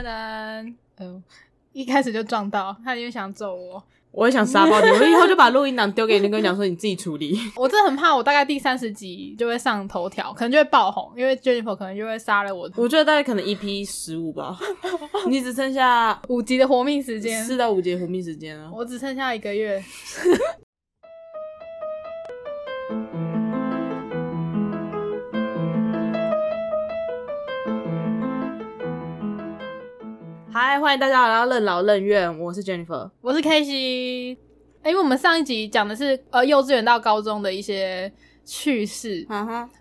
[0.00, 1.22] 噔噔，嗯，
[1.72, 7.38] 一开始就撞到，他因为想揍我，我也想杀爆你，我以后就把录音档丢给你，跟你讲说你自己处理。
[7.56, 14.58] 我真的很怕，我大概第三十集就会上头条，可能就会爆红，因为 Jennifer 可能就会杀了我我觉得大概可能一 p 十五吧，
[15.28, 18.70] 你只剩下五集的活命时间，四到五节活命时间了。
[18.72, 19.82] 我只剩下一个月。
[30.64, 33.10] 嗨，欢迎大家来到任劳任怨，我是 Jennifer。
[33.20, 34.38] 我是 K C，
[34.84, 38.10] 哎、因为我们上一集讲的是呃幼稚园到高中的一些
[38.44, 39.26] 趣事，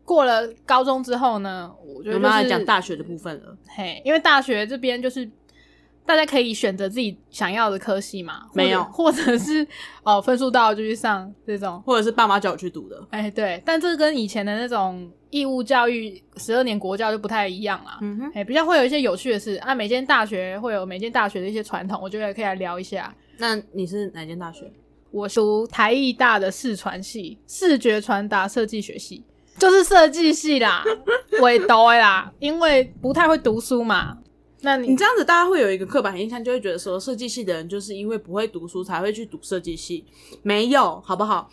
[0.03, 3.55] 过了高中之后呢，我觉得我们要讲大学的部分了。
[3.67, 5.29] 嘿，因为大学这边就是
[6.03, 9.65] 大家可以选择自己想要的科系嘛，或者没有 或者是
[10.01, 12.99] 哦分数到就去上这种，或者是爸妈叫我去读的。
[13.11, 17.97] 哎对，但这跟以前的那种义务教育十二年国教就不太一样啦。
[18.01, 23.13] 嗯哼，哎，比较会有一些有趣的事啊，每间大学会有每间大学的一些传统，我觉得可以来聊一下。
[23.37, 24.71] 那你是哪间大学？
[25.09, 29.23] 我读台艺大的视传系，视觉传达设计学系，
[29.57, 30.83] 就是设计系啦，
[31.41, 34.17] 尾读的啦，因为不太会读书嘛。
[34.61, 40.05] 那你你这样子，大家会有一个刻板印象，就会觉得说设计系的人就是因为不会读书才会去读设计系，
[40.43, 41.49] 没有，好不好？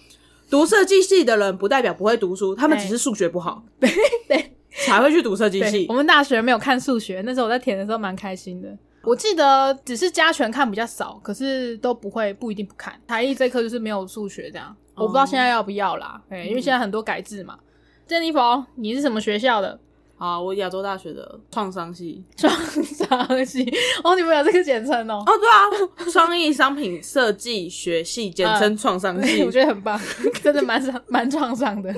[0.50, 3.90] 读设计系的人不代表不会读书，他们只是数学不好， 对
[4.26, 4.52] 对
[4.86, 5.94] 才会去读设计系我。
[5.94, 8.68] 们大学没有看数学，那时候我在填的时候蛮开心的。
[9.04, 12.98] 我记得只是加权看比较少，可是都不会不一定不看。
[13.06, 16.20] 台艺这科就是没有数学这样，我不知道现在要不要啦。
[16.28, 17.58] 对，因为现在很多改制嘛。
[18.06, 19.78] 珍妮佛，你是什么学校的？
[20.18, 22.24] 啊，我亚洲大学的创伤系。
[22.36, 22.52] 创
[22.82, 23.64] 伤系
[24.02, 25.22] 哦，你们有这个简称哦。
[25.24, 29.42] 哦，对啊，创意商品设计学系，简称创伤系。
[29.46, 29.98] 我觉得很棒，
[30.42, 31.94] 真的蛮伤蛮创伤的。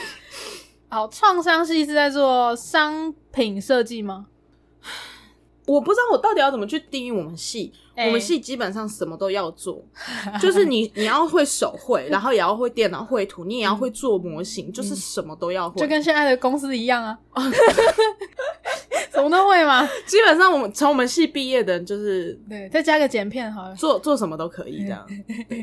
[0.88, 4.26] 好，创伤系是在做商品设计吗？
[5.66, 7.72] 我不知道我到底要怎么去定义我们系。
[7.96, 9.80] 哎我们系基本上什么都要做，
[10.42, 15.80] 就是你你要会手绘， 然后也要会电脑绘图，你也要会做模型，就是什么都要会。
[15.80, 17.16] 就跟现在的公司一样啊，
[19.14, 19.88] 什么都会吗？
[20.06, 23.76] 基本上我们从我们系毕业的人，就是对，再加个剪片好了。
[23.76, 25.06] 做做什么都可以这样，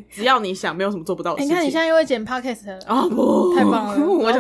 [0.10, 1.50] 只要你想，没有什么做不到你。
[1.50, 4.08] 看你现在又会剪 podcast，了哦不，太棒了！
[4.08, 4.40] 我就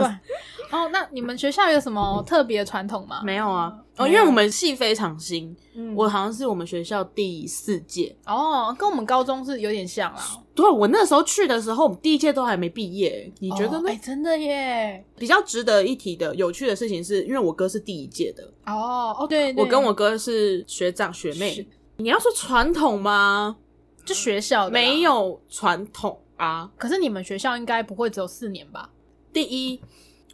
[0.72, 3.22] 哦，那你们学校有什么特别传统吗？
[3.24, 8.16] 没有啊，哦，因为我们系非常新，嗯我好像是我们学校第四届。
[8.26, 10.22] 哦，跟我们高中是有点像啊。
[10.56, 13.90] 对，我那时候去的时候，我们第一届都还没毕业，你觉得呢？
[14.02, 15.04] 真的耶！
[15.18, 21.68] 比较值得一提的有趣的事情是，因为我哥是第一届的，哦哦，对，对我跟我哥是学长学妹。
[21.98, 23.58] 你要说传统吗？
[24.04, 26.70] 就学校的啦没，有传统啊。
[26.78, 28.90] 可是你们学校应该不会只有四年吧？
[29.32, 29.80] 第一，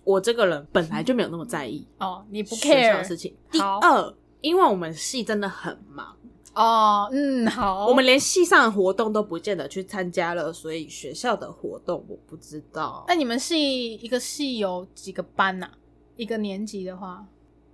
[0.08, 3.36] 我这个人本来就没有那么在意哦，你不 care 的事情。
[3.52, 6.16] 第二，因为我们系真的很忙，
[6.54, 13.04] 哦，嗯，好，我们连系上的活动都不见得去参加了，所以学校的活动我不知道。
[13.10, 15.70] 那你们系一个系有几个班呐、
[16.16, 17.26] 一个年级的话，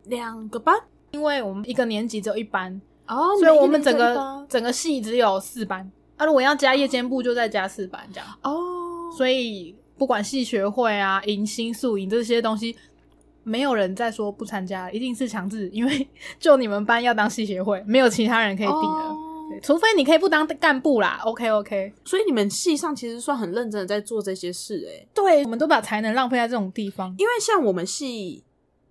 [0.05, 0.75] 两个班？
[1.11, 5.91] 因为我们一个年级只有一班，哦所以我们整个整个系只有四班。
[6.17, 8.27] 啊，如果要加夜间部，就再加四班这样。
[8.41, 12.75] 哦，所以不管系学会啊、迎新、宿营这些东西，
[13.43, 16.07] 没有人再说不参加，一定是强制，因为
[16.39, 19.09] 就你们班要当系学会，没有其他人可以顶了。
[19.09, 19.17] 哦，
[19.61, 21.19] 除非你可以不当干部啦。
[21.23, 27.13] OK OK，所以你们系上其实算很认真的在做这些事诶、对，我们都把才能浪费在这种地方。
[27.17, 28.43] 因为像我们系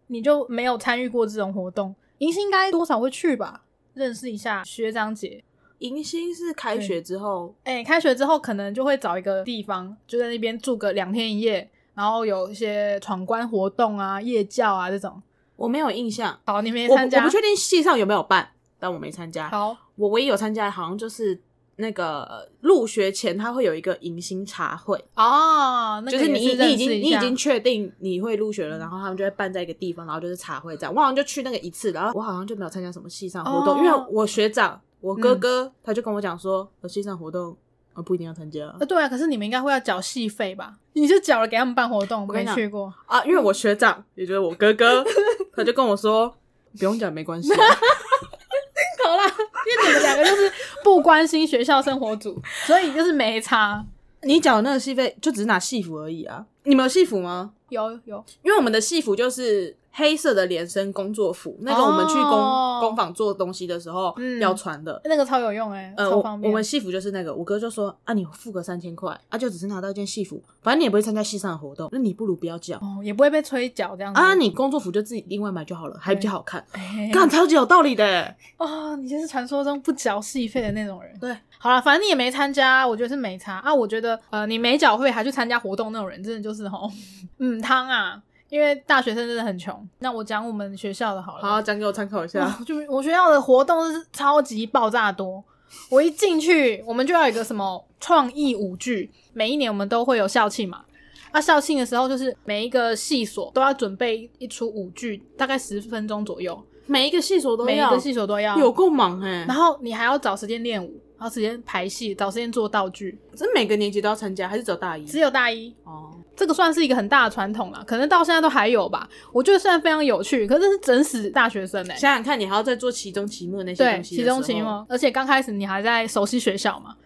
[0.07, 3.65] 你就没有参与过这种活动，迎新应该多少会去吧，
[3.95, 5.43] 认识一下学长姐。
[5.83, 15.21] 迎新是开学之后，哎、开学之后可能就会找一个地方，就在那边住个两天一夜，然后有一些闯关活动啊、夜教啊这种。
[15.57, 17.19] 我没有印象，好，你没我参加？
[17.21, 18.49] 我不确定系上有没有办，
[18.81, 19.49] 但我没参加。
[19.49, 21.41] 好，我唯一有参加的好像就是
[21.77, 30.93] 那个呃入学前，他会有一个迎新茶会，哦，那个就是你你已经你已经确定你会入学了，然后他们就会办在一个地方，然后就是茶会这样。
[30.93, 37.55] 我好像就去那个一次，然后我好像就没有参加什么系上活动，哦因为我学长我哥哥、他就跟我讲说，我系上活动
[37.93, 40.77] 呃不一定要参加呃，对啊，可是你们应该会要缴戏费吧？
[40.95, 42.93] 你就缴了给他们办活动，没去过。
[43.07, 45.05] 啊，因为我学长也就是我哥哥，
[45.55, 46.35] 他就跟我说
[46.79, 47.59] 不用讲没关系啊、
[49.05, 50.51] 好啦，因为你们两个就是
[50.85, 53.85] 不关心学校生活组，所以就是没差。
[54.23, 56.47] 你缴那个戏费就只是拿戏服而已啊。
[56.63, 57.53] 你们有戏服吗？
[57.71, 65.01] 有有，因为我们的戏服就是黑色的连身工作服，那个我们去工、哦工坊做东西的时候、嗯要穿的。
[65.05, 66.51] 那个超有用哎、呃，我超方便。
[66.51, 78.37] 我们戏服就是那个，我哥就说啊，你付个三千块，啊，就只是拿到一件戏服，反正你也不会参加戏上的活动，那你不如不要叫哦也不会被吹脚这样子啊，你工作服就自己另外买就好了，还比较好看，哎干超级有道理的欸。
[78.57, 81.17] 哦，你就是传说中不缴戏费的那种人。
[81.21, 83.73] 对，好了，反正你也没参加，我觉得是没差啊。
[83.73, 86.91] 我觉得呃，你没缴费还去参加活动那种人，真的就是吼，
[87.39, 88.21] 嗯，汤啊，
[88.53, 89.89] 因为大学生真的很穷。
[90.01, 92.41] 那我讲我们学校的好了，好，讲给我参考一下。
[92.41, 95.43] 哇就我学校的活动是超级爆炸多。
[95.89, 100.85] 我一进去，我们就要有一个什么创意舞剧，每一年我们都会有校庆嘛。
[101.33, 108.59] 那、校庆的时候，就是每一个系所都要准备一出舞剧，大概十分钟左右，每一个系所都要，每一个系所都要。
[108.59, 113.19] 有够忙哎、然后你还要找时间练舞，然后时间排戏，找时间做道具。
[113.35, 115.07] 这每个年级都要参加，还是只有大一？
[115.07, 119.09] 只有大一，哦，这个算是一个很大的传统了，可能到现在都还有吧。
[119.33, 126.97] 我觉得虽然非常有趣，可是这是整死大学生哎、想想看，你还要再做期中、期末那些对，东西，期中、期末，，而且刚开始你还在熟悉学校嘛。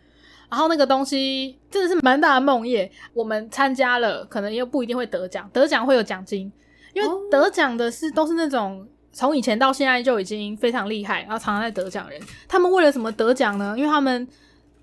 [0.49, 6.50] 然后那个东西真的是蛮大的梦魇，我们参加了，可能又不一定会得奖，得奖会有奖金，
[6.94, 12.23] 因为哦得奖的是都是那种从以前到现在就已经非常厉害，然后常常在得奖的人。
[12.46, 13.75] 他们为了什么得奖呢？
[13.76, 14.26] 因为他们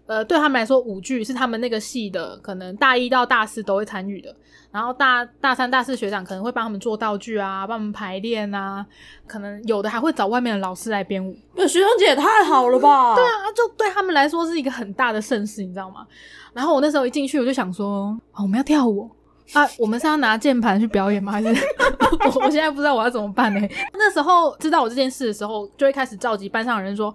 [0.05, 4.35] 呃对他们来说，舞剧是他们那个系的，可能大一到大四都会参与的。
[4.71, 8.83] 然后大大三、大四学长可能会帮他们做道具啊，帮他们排练啊，
[9.27, 11.35] 可能有的还会找外面的老师来编舞。
[11.55, 13.13] 那学长姐也太好了吧？
[13.13, 16.07] 对啊，啊，就对他们来说是一个很大的盛事，你知道吗？
[16.53, 19.07] 然后我那时候一进去，我就想说，啊，我们要跳舞
[19.53, 21.31] 啊，我们是要拿键盘去表演吗？
[21.31, 21.47] 还是
[22.25, 23.61] 我我现在不知道我要怎么办呢？
[23.94, 27.13] 那时候知道我这件事的时候，就会开始召集班上的人说，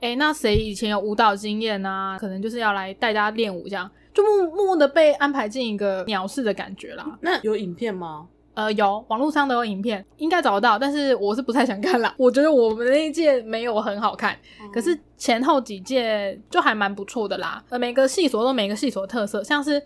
[0.00, 2.18] 哎，那谁以前有舞蹈经验啊？
[2.18, 7.18] 可能就是要来带大家练舞，这样就默默默的被安排进一个鸟式的感觉啦。
[7.20, 8.28] 那有影片吗？
[8.54, 12.12] 呃，有网络上都有影片，应该找得到，但是我是不太想看啦。
[12.18, 14.36] 我觉得我们那一届没有很好看，
[14.72, 17.62] 可是前后几届就还蛮不错的啦。
[17.68, 19.80] 呃，每个系所都有每个系所的特色，像是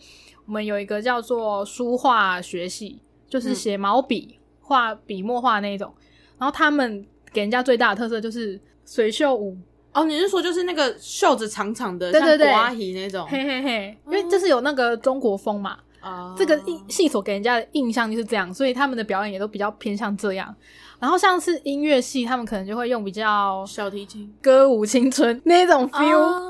[0.46, 5.93] 我们有一个叫做书画学系，就是写毛笔、画笔墨画那一种，
[6.38, 9.56] 然后他们给人家最大的特色就是水袖舞，
[9.94, 13.26] 哦，你是说就是那个袖子长长的，对对对像瓜皮那种？
[13.26, 15.79] 嘿嘿嘿，因为就是有那个中国风嘛。
[16.00, 20.55] 啊这个印戏所给人家的印象就是这样，所以他们的表演也都比较偏向这样。
[20.99, 26.41] 然后像是音乐系，他们可能就会用比较小提琴歌舞青春那种 feel，、啊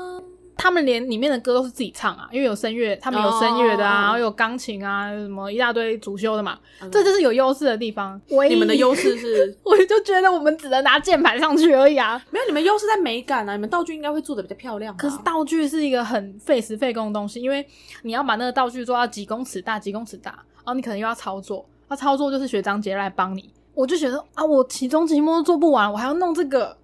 [0.57, 8.19] 他们连里面的歌都是自己唱啊，因为有声乐，他们有声乐的啊，哦然后有钢琴啊，什么一大堆主修的嘛，嗯这就是有优势的地方。
[8.49, 12.21] 你们的优势是 我就觉得我们只能拿键盘上去而已啊。
[12.31, 14.97] 没有，你们优势在美感啊，你们道具应该会做的比较漂亮吧。
[14.99, 17.65] 可是道具是一个很费时费工的东西，因为
[18.03, 23.49] 你要把那个道具做到几公尺大、几公尺大，然后你可能又要操作，那操作就是学长姐来帮你。
[23.73, 26.77] 我就觉得啊，我期中、期末都做不完，我还要弄这个，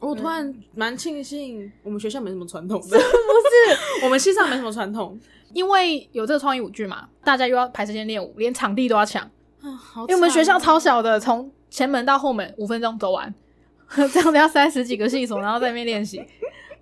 [0.00, 4.04] 我突然蛮庆幸我们学校没什么传统的， 不是？
[4.04, 5.18] 我们系上没什么传统。
[5.52, 9.22] 因为有这个创意舞剧嘛，大家又要排时间练舞，连场地都要抢。
[9.62, 13.32] 啊，好因为我们学校超小的，从前门到后门五分钟走完，
[14.12, 16.22] 这样子要塞十几个系所，然后在那边练习，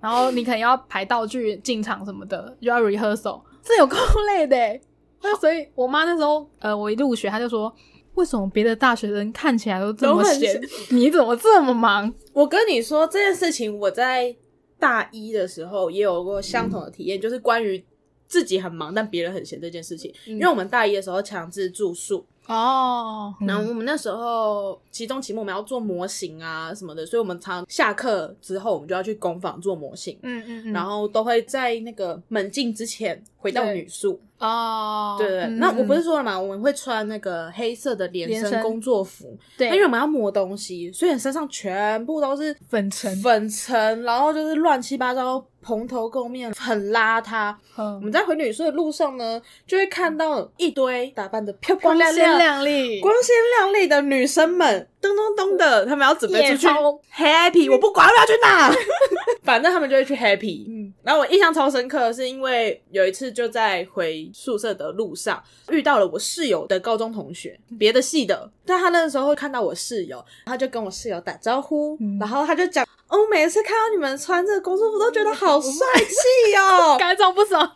[0.01, 3.97] 然后你可能要排道具进场什么的，又要 rehearsal，这有够
[4.35, 4.81] 累的欸。
[5.23, 7.73] 那所以我妈那时候，呃，我一入学，她就说，
[8.15, 12.13] 为什么别的大学生看起来都这么闲，你怎么这么忙？
[12.33, 14.35] 我跟你说这件事情，我在
[14.79, 17.83] 大一的时候也有过相同的体验，就是关于
[18.27, 20.13] 自己很忙但别人很闲这件事情。
[20.27, 34.19] 因为我们大一的时候强制住宿，哦，然后我们那时候期中、期末我们要做模型啊什么的，所以我们常下课之后我们就要去工坊做模型，嗯嗯嗯，然后都会在那个门禁之前回到女宿。
[34.39, 47.55] 哦，对对那我不是嗯说了嘛，我们会穿那个黑色的连连身身工作服，对，因为我们要磨东西，所以你身上全部都是粉尘，粉尘，然后就是乱七八糟，蓬头垢面，很邋遢。
[47.77, 58.73] 我嗯，们在回女宿的路上呢，就会看到一堆打扮的漂漂光鲜亮亮、亮丽，光鲜亮丽的女生们，咚咚咚的，他们要准备出去冲 happy，我不管我要去哪，
[59.45, 60.65] 反正他们就会去 happy。
[60.69, 72.19] 嗯，然后我印象超深刻是，因为有一次就在回宿舍的路上遇到了我室友的高中同学，别的系的，但他那个时候会看到我室友，他就跟我室友打招呼，嗯。
[72.19, 76.97] 然后他就讲：“哦，每次看到你们穿这个工作服，都觉得好帅气哦。
[76.99, 77.71] 感觉不爽，”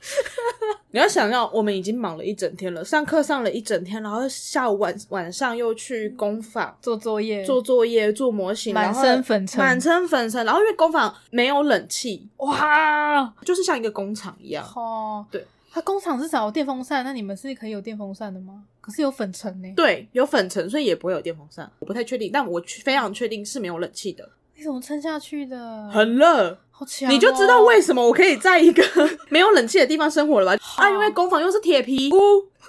[0.90, 6.76] 你要想要，我们已经忙了一整天了，上课上了一整天，然后下午晚晚上又去工坊。
[6.82, 10.44] 做作业，做作业、做模型，满身粉尘满身粉尘。
[10.44, 14.64] 然后因为工坊没有冷气，哇，就是像一个工厂一样。
[14.74, 18.64] 哦，对，它工厂至少有电风扇，那你们是可以有电风扇的吗？
[18.80, 21.70] 可是有粉尘呢、对，有粉尘，所以也不会有电风扇。
[21.78, 24.26] 我不太确定，但我非常确定是没有冷气的，
[24.58, 25.88] 你怎么撑下去的？
[25.88, 26.58] 很热。
[26.72, 28.82] 好强、哦，你就知道为什么我可以在一个
[29.30, 30.62] 没有冷气的地方生活了吧？
[30.78, 32.18] 啊，因为工坊又是铁皮屋，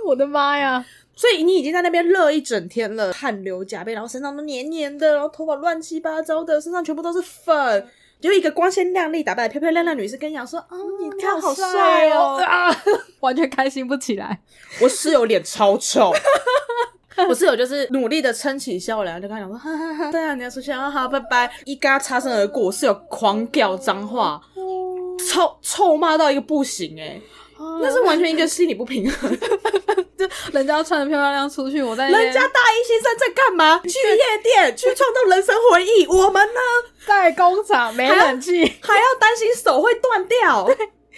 [0.06, 0.86] 我的妈呀！
[1.16, 7.88] 所以你已经在那边热一整天了，汗流浃背，然后身上都黏黏的，然后头发乱七八糟的，身上全部都是粉。
[8.22, 12.70] 就一个光鲜亮丽、打扮的漂漂亮亮女士跟你讲说：“啊、你这样好帅哦！”啊，
[13.22, 14.42] 完全开心不起来。
[14.82, 16.14] 我室友脸超臭。
[17.28, 24.42] 我室友就是努力的撑起笑脸，就跟他讲说：“哈哈哈，对啊，你要出去啊，好，拜拜。”一跟他擦身而过，我室友狂叫脏话，
[25.28, 27.20] 臭臭骂到一个不行哎、
[27.82, 29.30] 那是完全一个心理不平衡。
[30.18, 33.80] 就人家穿的漂漂亮亮出去，我在人家大一新生在干嘛？
[33.88, 36.06] 去夜店，去创造人生回忆。
[36.08, 36.60] 我们呢，
[37.08, 40.70] 在工厂没冷气，还要担心手会断掉。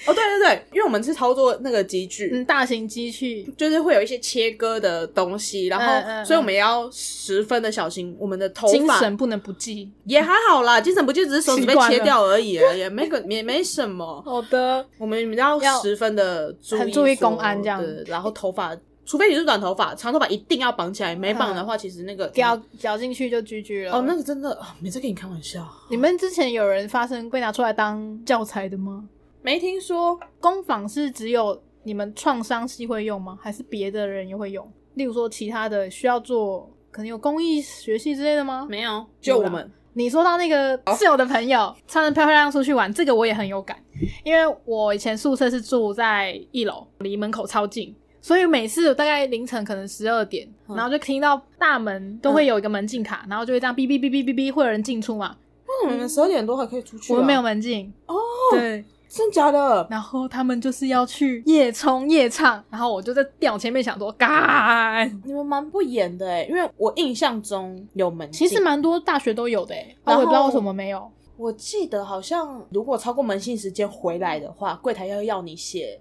[0.05, 8.99] 哦，对对对，因为我们是操作那个机具，嗯，大型机器，就是会有一些切割的东西，然后，嗯嗯所以我们也要十分的小心我们的头精发。
[8.99, 9.91] 神不能不济。
[10.05, 14.21] 也还好啦，精神不济，只是手指被切掉而已，也没个也没什么。
[14.25, 23.93] 好的，我们要要十分的注意，很注意公安这样对然后头发，除非你是短头发，长头发一定要绑起来，没绑的话，其实那个绞绞进去就 GG 了。
[23.97, 29.03] 哦，那个真的啊没在跟你开玩笑，你们之前有人发生被拿出来当教材的吗？
[29.41, 30.19] 没听说。
[30.39, 33.37] 工坊是只有你们创伤系会用吗？
[33.41, 34.71] 还是别的人也会用？
[34.95, 38.67] 例如说其他的需要做，可能有公益学系之类的吗？
[38.69, 39.71] 没有，就我们。
[39.93, 43.77] 你说到那个室友的朋友穿的漂漂亮亮出去玩，这个我也很有感，
[44.23, 55.35] 因为我以前宿舍是住在一楼，离门口超近，所以每次大概凌晨可能十二点，嗯然后就听到大门都会有一个门禁卡，然后就会这样哔哔哔哔哔哔，会有人进出嘛。
[55.67, 57.15] 那你们十二点多还可以出去、啊？
[57.15, 58.15] 我们没有，门禁哦，
[58.51, 59.85] 对，真假的？
[59.89, 71.11] 然后他们就是要去夜冲夜唱，然后我就在电脑前面想说，干，你们蛮不演的哎，因为我印象中有门禁，其实蛮多大学都有的诶，啊，然后我也不知道为什么没有。
[71.35, 75.99] 我记得好像如果超过门禁时间回来的话，柜台要要你写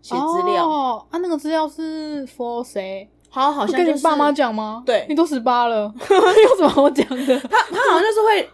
[0.00, 0.68] 写资料。
[0.68, 3.08] 哦，啊，那个资料是 for 谁？
[3.28, 4.84] 好，好像就是跟你爸妈讲吗？
[4.86, 7.40] 对你都十八了， 有什么好讲的？
[7.40, 8.50] 他他好像就是会，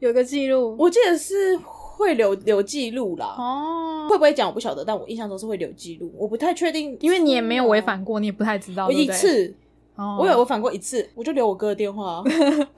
[0.00, 1.56] 有个记录我记得是
[1.96, 3.34] 会留留记录啦。
[3.38, 8.86] 哦，会不会讲我不晓得，但我印象中是会留记录，我不太确定，因为你也没有违反过，你也不太知道。
[8.86, 9.54] 我一次，
[9.96, 12.24] 哦我有违反过一次，我就留我哥的电话啊。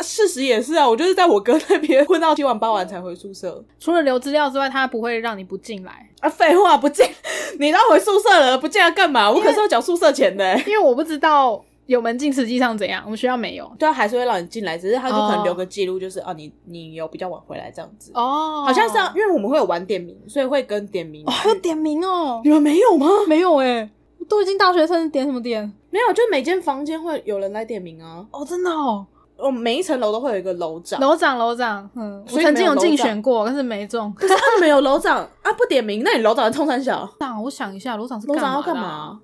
[0.01, 3.63] 事实也是啊，我就是在我哥那边混到七晚八晚才回宿舍。
[3.81, 7.05] 除了留资料之外，他不会让你不进来，啊，废话，不进，
[7.59, 9.29] 你都回宿舍了，不进来干嘛？
[9.31, 10.65] 我可是要缴宿舍钱的欸。
[10.67, 13.67] 因为我不知道有门禁实际上怎样，我们学校没有。
[13.79, 18.13] 对啊，还是会让你进来，只是他就可能哦留个记录，就是啊，你你有比较晚回来这样子。
[18.15, 21.25] 哦，好像是啊，因为我们会有晚点名，所以会跟点名。
[21.27, 23.09] 哦，还有点名哦，你们没有吗？
[23.27, 23.91] 没有哎，
[24.29, 25.65] 都已经大学生，点什么点？
[25.89, 28.23] 没有，就每间房间会有人来点名啊。
[28.33, 29.07] 哦，真的哦，
[29.39, 34.13] 哦，每一层楼都会有一个楼长，楼长楼长，嗯，我曾经有竞选过，但是没中。
[34.15, 39.19] 可是他们没有楼长啊，不点名，那你楼长冲三小， 那我想一下，楼长是楼长要干嘛？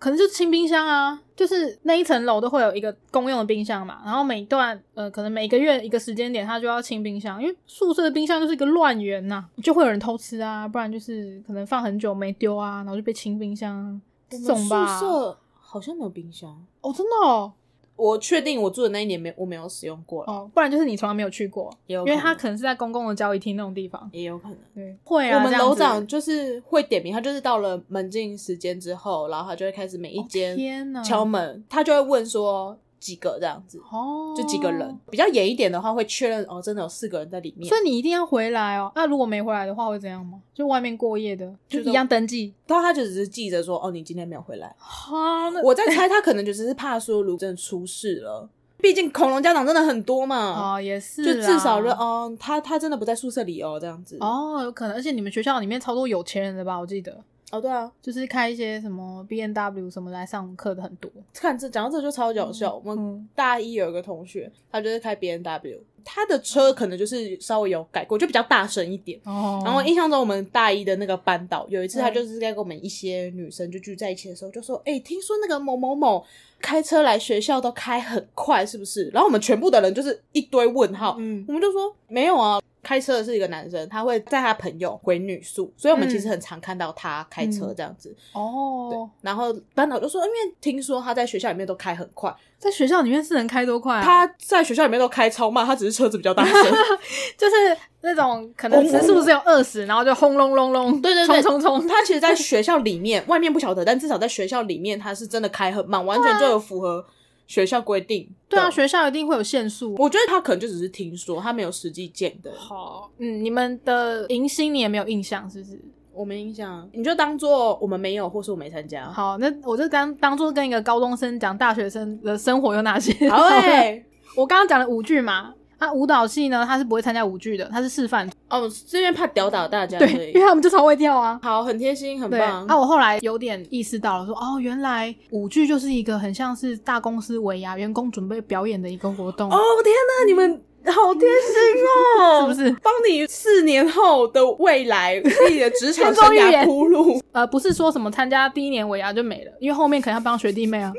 [0.00, 0.02] 嘛？
[0.02, 14.98] 可能就是清冰箱啊，就是那一层楼都会有一个公用的冰箱嘛，然后每段呃，可能每个月一个时间点，他就要清冰箱，因为宿舍的冰箱就是一个乱源呐、就会有人偷吃啊，不然就是可能放很久没丢啊，然后就被清冰箱啊这种吧。
[14.98, 17.52] 宿舍好像没有冰箱，哦，真的哦，
[18.00, 22.16] 我确定我住的那一年没我没有使用过了，哦，不然就是你从来没有去过，因也有可能。
[22.16, 24.08] 为他可能是在公共的交易厅那种地方。
[24.12, 24.58] 也有可能。
[24.74, 25.68] 对，会啊，我们这样子。
[25.68, 31.02] 楼长就是会点名，他就是到了门禁时间之后，然后他就会开始每一哦间天哪。
[31.02, 34.96] 敲门，他就会问说几个这样子，哦，就几个人。
[35.10, 37.76] 比较严一点的话，会确认哦，真的有四个人在里面所。
[37.78, 38.92] 以你一定要回来哦。
[38.94, 40.38] 那如果没回来的话，会怎样吗？
[40.54, 42.52] 就外面过夜的，就就是一样登记。
[42.66, 44.72] 然后他就只是记着说哦，你今天没有回来。
[44.78, 54.18] 哈，那我在猜他可能就只是怕说，如果真的出事了，毕竟恐龙家长真的很多嘛，哦也是就，至少说哦，他他真的不在宿舍里哦，这样子。
[54.20, 56.78] 哦，有可能，而且你们学校里面超多有钱人的吧？
[56.78, 61.10] 我记得，哦，对啊，就是开一些什么 B N W 什么来上课的很多。
[61.34, 62.80] 看这讲到这就超搞笑。
[62.84, 69.18] 我们嗯，大一有一个同学，他就是开 B N W，他的车可能就是稍微有改过，就比较大声一点。
[69.24, 76.24] 哦，然后印象中，我们大一的那个班导有一次，嗯他就是在跟我们一些女生就聚在一起的时候，就说：“哎、听说那个某某某
[76.60, 88.08] 开车来学校都开很快，是不是？”然后我们全部的人就是一堆问号，嗯我们就说：“没有啊，开车的是一个男生，他会载他朋友回女宿，所以我们嗯其实很常看到他开车这样子。
[88.32, 94.02] 对哦，，然后班导就说，因为听说他在学校里面都开很快，在学校里面是能开多快啊？
[94.02, 96.54] 他在学校里面都开超慢，他只是车子比较大声。
[97.38, 107.02] 就是那种可能时速只有二十，然后就轰隆隆隆，对对对冲冲冲，他其实，在学校里面，外面不晓得，但至少在学校里面，他是真的开很慢，完全就有符合
[107.46, 108.28] 学校规定。
[108.46, 109.94] 对啊，，学校一定会有限速。
[109.98, 112.52] 我觉得他可能就只是听说，他没有实际见的。
[112.54, 115.80] 好，嗯，你们的迎新你也没有印象，是不是？
[116.12, 119.10] 我没印象，你就当做我们没有，或是我没参加。
[119.10, 123.28] 好，那我就当当做跟一个高中生讲大学生的生活有哪些。
[123.28, 124.04] 好诶、
[124.36, 128.28] 我刚刚讲了舞剧嘛，啊，舞蹈系呢，他是不会参加舞剧的，他是示范。
[128.48, 131.38] 哦，这边怕吊打大家而对，因为他们就超会跳啊。
[131.42, 132.66] 好，很贴心，很，棒。
[132.66, 142.70] 啊，我后来有点意识到了说哦，原来舞剧就是一个很像是大公司尾牙员工准备表演的一个活动，哦天哪，你们 好贴心哦， 是不是？
[142.82, 147.20] 帮你四年后的未来自己的职场 生涯铺路。
[147.32, 150.92] 呃，不是说什么参加第一年尾牙就没了，因为后面可能要帮学弟妹啊，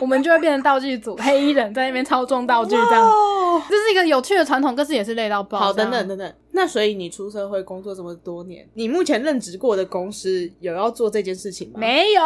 [0.00, 3.06] 我们就会变成道具组，黑衣人在那边操纵道具这样。
[3.06, 5.58] 哦，这是一个有趣的传统，可是也是累到爆。
[5.58, 12.22] 好，等等等等，那所以你出社会工作这么多年，你目前任职过的公司有要做这件事情吗？，没有。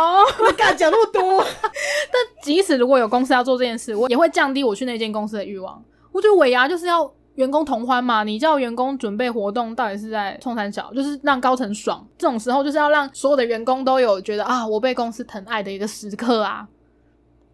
[0.47, 1.43] 你敢讲那么多？
[1.43, 5.83] 但即使如果有公司要做这件事，我也会降低我去那间公司的欲望。
[6.13, 12.07] 我觉得尾牙就是要员工同欢嘛，你叫员工准备活动，到底是在冲三小，就是让高层爽。
[12.19, 16.67] 这种时候就是要让所有的员工都有觉得啊，我被公司疼爱的一个时刻啊。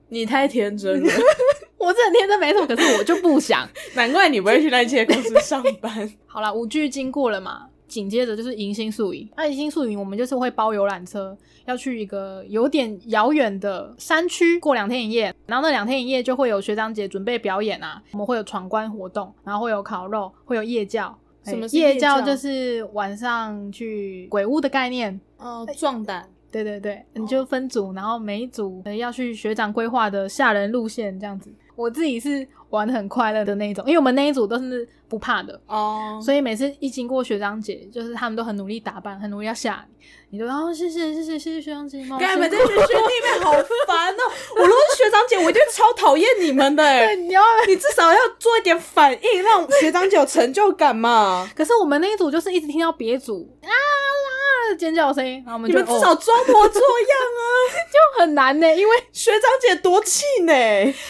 [0.09, 1.13] 你太天真了，
[1.79, 3.69] 我这很天真没错，可是我就不想。
[3.95, 6.09] 难怪你不会去那些公司上班。
[6.27, 9.29] 好啦，五句经过了嘛，紧接着就是迎新宿营。
[9.37, 15.35] 那迎新宿营我们就是会包游览车，要去一个有点遥远的山区过两天一夜。
[15.47, 21.17] 然后那两天一夜就会有学长姐准备表演啊，我们会有闯关活动，然后会有烤肉，会有夜教。
[21.45, 25.21] 什么夜夜教就是晚上去鬼屋的概念。
[25.39, 26.29] 哦，壮胆。
[26.51, 31.53] 对对对，你就分组，然后每一组呃要去学长规划的吓人路线这样子。
[31.75, 39.87] 我自己是玩的很快乐的那一种，因为我们那一组都是不怕的，哦，所以每次一经过学长姐，就是他们都很努力打扮，很努力要吓
[40.31, 43.53] 你，你就哦谢谢谢谢谢谢学长姐，妈妈干每辛苦这群学弟妹好
[43.87, 44.23] 烦哦！
[44.59, 47.17] 我如果是学长姐，我一定超讨厌你们的哎 对，。
[47.17, 47.43] 你要。
[47.67, 51.49] 你至少要做一点反应，让学长姐有成就感嘛。
[51.57, 53.73] 可是我们那一组就是一直听到别组啊啊
[54.71, 57.43] 的尖叫声音，然后我们就你们至少哦装模作样啊！
[57.93, 60.53] 就很难呢，因为学长姐多气呢。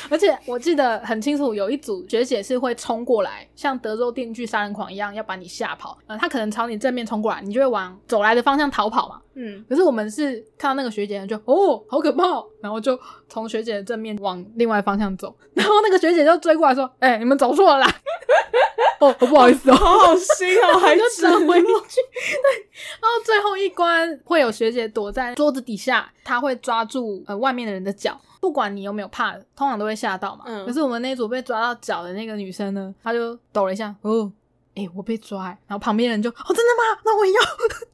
[0.08, 5.98] 而且我记得很清楚，有一组学姐是会冲过来，像德州电锯杀人狂一样要把你吓跑。
[6.06, 9.20] 呃，她可能朝你正面冲过来，你就会往走来的方向逃跑嘛。
[9.34, 17.86] 嗯，可是我们是看到那个学姐就哦好可怕哦，然后就从学姐的正面往另外方向走，然后那个学姐就追过来说：“哎、你们走错了啦！”
[19.00, 21.66] 哦，不好意思哦， 好好心哦， 还就指转回去。
[21.66, 22.68] 对，
[23.00, 30.44] 然后最后一关会有学姐躲在桌子底下，她会抓住呃外面的人的脚，不管你有没有怕，通常都会吓到嘛。
[30.46, 34.32] 嗯可是我们那组被抓到脚的那个女生呢，她就抖了一下，哦。
[34.78, 37.00] 哎、我被抓、欸，然后旁边人就哦，真的吗？
[37.02, 37.40] 那我也要，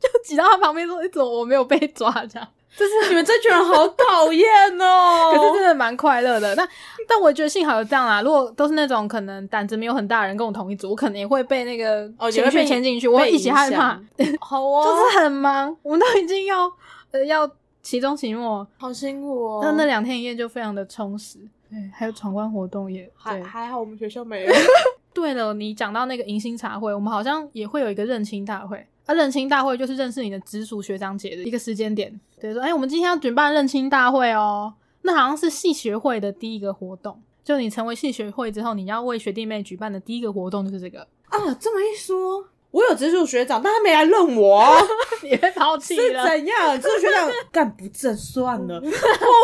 [0.00, 4.46] 就挤到她旁边说：“你怎么我没有被抓？”这样，就是你们这群人好讨厌
[4.80, 5.32] 哦。
[5.37, 6.56] 可是真的蛮快乐的。
[6.56, 6.68] 但
[7.06, 8.22] 但我觉得幸好有这样啦。
[8.22, 14.00] 如果都是那种可能胆子没有很大的人跟我同一组，我可能也会被那个情绪牵进去，我会一起害怕。
[14.40, 16.70] 好哦，就是很忙，我们都已经要
[17.11, 17.48] 呃要
[17.82, 19.61] 期中期末，好辛苦哦。
[19.62, 21.38] 那、那两天一夜就非常的充实。
[21.68, 23.12] 对，还有闯关活动也对。
[23.14, 24.52] 还还好，我们学校没有。
[25.14, 28.87] 对了，你讲到那个迎新茶会，我们好像也会有一个认亲大会。
[29.06, 32.20] 啊，认亲大会就是认识你的直属学长姐的一个时间点。
[32.40, 34.74] 对，说哎、我们今天要举办认亲大会哦。
[35.02, 44.80] 那好像是系学会的第一个活动，就你成为系学会之后，你要为学弟妹举办的第一个活动就是这个，啊，这么一说，我有直属学长，但他没来认我啊，
[45.24, 46.24] 你被抛弃是了。
[46.24, 46.80] 怎样？
[46.80, 48.80] 直属学长 干不正算了。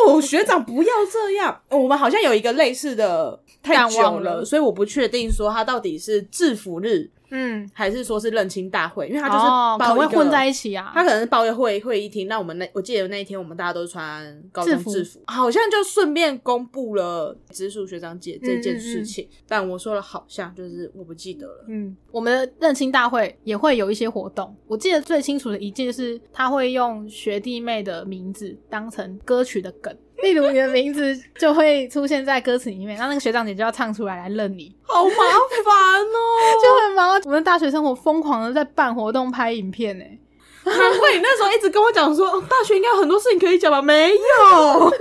[0.07, 1.61] 哦，学长不要这样。
[1.71, 10.91] 我们好像有一个类似的太久了了，所以我不确定说他到底是制服日嗯，还是说是认亲大会，因为他就是哦，可报一个能会混在一起啊。
[10.95, 19.29] 他可能是包一会会议厅，那我们那我记得那一天我们大家都穿高中制服制服，好像就顺便公布了直属学长姐这件事情。
[19.47, 21.65] 但我说了好像就是我不记得了。
[21.69, 24.55] 嗯，我们的认亲大会也会有一些活动。
[24.67, 36.19] 我记得最清楚的一件是，他会用学弟妹的名字当成歌曲的梗， 例如你的名字就会出现在歌词里面，那那个学长姐就要唱出来来认你，好麻烦哦！
[36.63, 37.23] 就很麻烦。
[37.25, 40.05] 我们的大学生活疯狂的在办活动、拍影片呢、
[40.65, 43.81] 难怪你那时候一直跟我讲说，哦大学应该有很多事情可以讲吧？
[43.81, 44.93] 没有，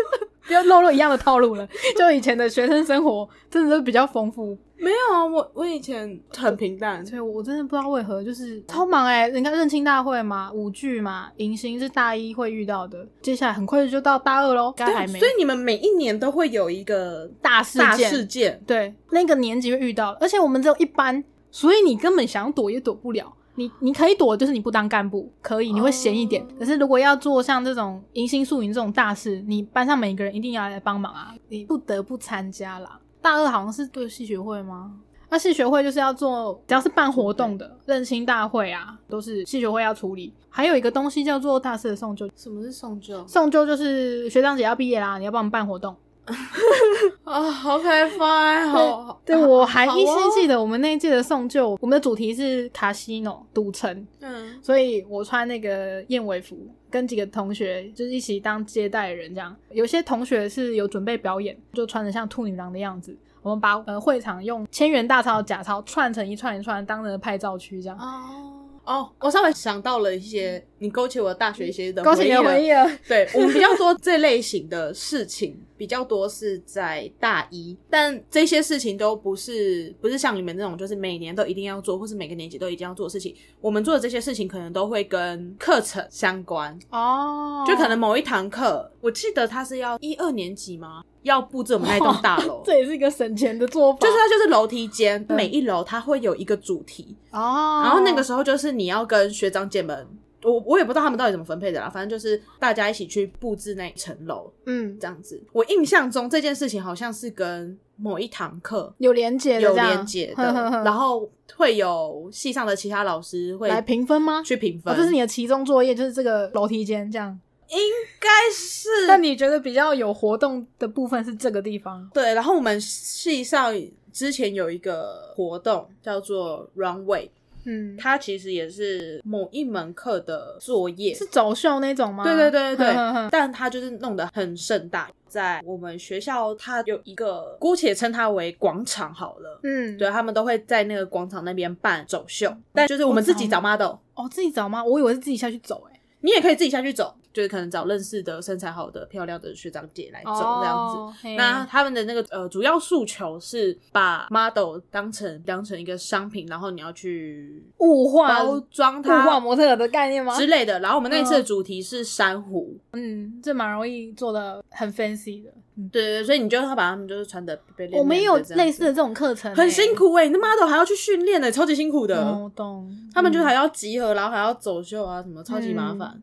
[0.50, 1.68] 又漏了一样的套路了。
[1.98, 15.20] 就以前的学生生活真的是比较丰富，没有啊，我我以前很平淡，所以我真的不知道为何就是超忙哎、人家认亲大会嘛，舞剧嘛，迎新是大一会遇到的，接下来很快就到大二喽，该还没。
[15.20, 18.10] 所以你们每一年都会有一个大事大件。
[18.10, 23.34] 事件，对，那个年级会遇到，而且我们只有一班，所以你根本想躲也躲不了。
[23.58, 26.44] 你你可以躲，就是你不当干部，可以，你会闲一点。
[26.44, 33.00] 哦可是如果要做像这种迎新宿营这种大事，你班上每个人一定要来帮忙啊，你不得不参加啦。
[33.22, 34.94] 大二好像是对系学会吗？
[35.30, 40.32] 那系学会就是要做，只要是办活动的认亲大会啊，都是系学会要处理。
[40.50, 45.96] 还有一个东西叫做大四的送旧，什么是送旧送旧就是学长姐要毕业啦，你要帮我们办活动。
[47.24, 47.88] 啊？OK
[48.18, 56.58] fine，好，对，我还依稀记得，我们那一届的送旧，我们的主题是卡西诺赌城，嗯，所以我穿那个燕尾服，
[56.90, 59.56] 跟几个同学就是一起当接待人这样。
[59.72, 63.18] 有些同学是有准备表演，就穿的像兔女郎的样子。
[63.42, 67.98] 我们把呃会场用千元大钞、假钞串成一串一串，当成拍照区这样。
[67.98, 68.44] 哦。
[68.84, 83.36] 哦，我稍微想到了一些，你勾起我大学一些的勾起你的回忆忆了，对我们比较多这类型的事情，比较多是在大一，但这些事情都不是不是像你们那种，就是每年都一定要做，或是每个年级都一定要做的事情。
[83.60, 91.04] 我们做的这些事情，可能都会跟课程相关，哦，就可能某一堂课，我记得他是要一二年级吗？
[91.24, 92.62] 要布置我们那栋大楼。
[92.66, 100.08] 这也是一个省钱的做法，就是它就是楼梯间，嗯每一楼它会有一个主题，哦，然后那个时候就是你要跟学长姐们，
[100.52, 105.42] 我我也不知道他们到底怎么分配的啦，反正就是大家一起去布置那一层楼嗯这样子。
[105.52, 114.42] 我印象中这件事情好像是跟某一堂课有连接的有连接的， 呵呵呵然后会有系上的其他老师会来评分吗？
[114.44, 117.38] 去评分，哦，这是你的期中作业，就是这个楼梯间这样。
[117.70, 117.78] 应
[118.22, 122.10] 该是 但你觉得比较有活动的部分是这个地方？
[122.14, 122.34] 对。
[122.34, 123.76] 然后我们系上
[124.14, 127.30] 之前有一个活动叫做 Runway，
[127.68, 132.24] 嗯，它其实也是某一门课的作业，是走秀那种吗？
[132.24, 135.10] 对对对对对但它就是弄得很盛大。
[135.28, 139.60] 在我们学校，它有一个姑且称它为广场好了。
[139.64, 144.82] 嗯，对他们都会在那个广场那边办走秀，但就是我们自己找 model，哦，自己找吗？
[144.82, 151.28] 我以为是自己下去走、欸，你也可以自己下去走，就是可能找认识的身材好的、漂亮的学长姐来走这样子。
[151.36, 160.36] 那他们的那个呃主要诉求是把 model 当成当成一个商品，然后你要去物化包装物化模特的概念吗？
[160.36, 160.80] 之类的。
[160.80, 165.52] 然后我们那一次的主题是珊瑚，嗯，这蛮容易做的很 fancy 的。
[165.92, 167.56] 对对对，所以你就要把他们就是穿的
[167.94, 172.20] 我们也有类似的这种课程、很辛苦苦哎、你那 model 还要去训练呢，超级辛苦的。
[172.20, 172.88] 哦，懂。
[172.90, 176.20] 嗯他们就还要集合，然后还要走秀啊，什么超级麻烦。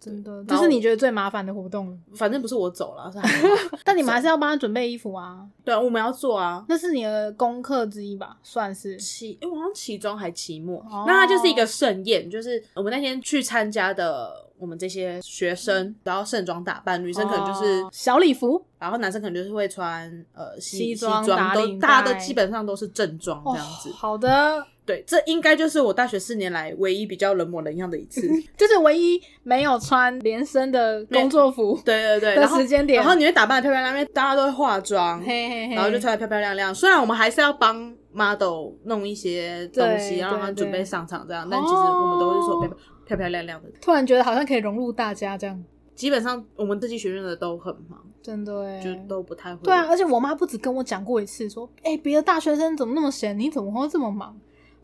[0.00, 1.96] 真的，然后这是你觉得最麻烦的活动了。
[2.14, 3.18] 反正不是我走了，是
[3.84, 6.64] 但你们还是要帮他准备衣服啊，对啊，我们要做啊。
[6.68, 8.96] 那是你的功课之一吧，算是。
[8.96, 23.90] 期，因为我好像期中还期末，哦那它就是一个盛宴，就是我们那天去参加的，我们这些学生都要盛装打扮，女生可能就是，哦小礼服，然后男生可能就是会穿呃西西装装，都大家都基本上都是正装这样子。
[23.90, 28.22] 哦好的，对，这应该就是我大学四年来唯一比较人模人样的一次。
[28.56, 32.98] 就是唯一没有穿连身的工作服对对对，的时间点。
[32.98, 36.74] 然后你会打扮的漂漂亮亮，因为大家都会化妆，嘿嘿嘿，然后就穿的漂漂亮亮。
[36.74, 42.70] 虽然我们还是要帮 model 弄一些东西，然后让他准备上场这样，但其实我们都是说漂
[43.04, 43.68] 漂漂亮亮的。
[43.82, 45.62] 突然觉得好像可以融入大家这样，
[45.94, 49.60] 基本上我们这期学院的都很忙，真的哎，就都不太会。
[49.64, 54.38] 对啊，，而且我妈不止跟我讲过一次，说，哎、别的大学生怎么那么闲，你怎么会这么忙？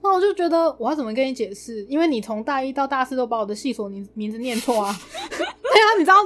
[0.05, 1.83] 那我就觉得我要怎么跟你解释？
[1.89, 4.95] 因为你从大一到大四都把我的系所名名字念错啊。
[5.29, 6.17] 对啊，你知道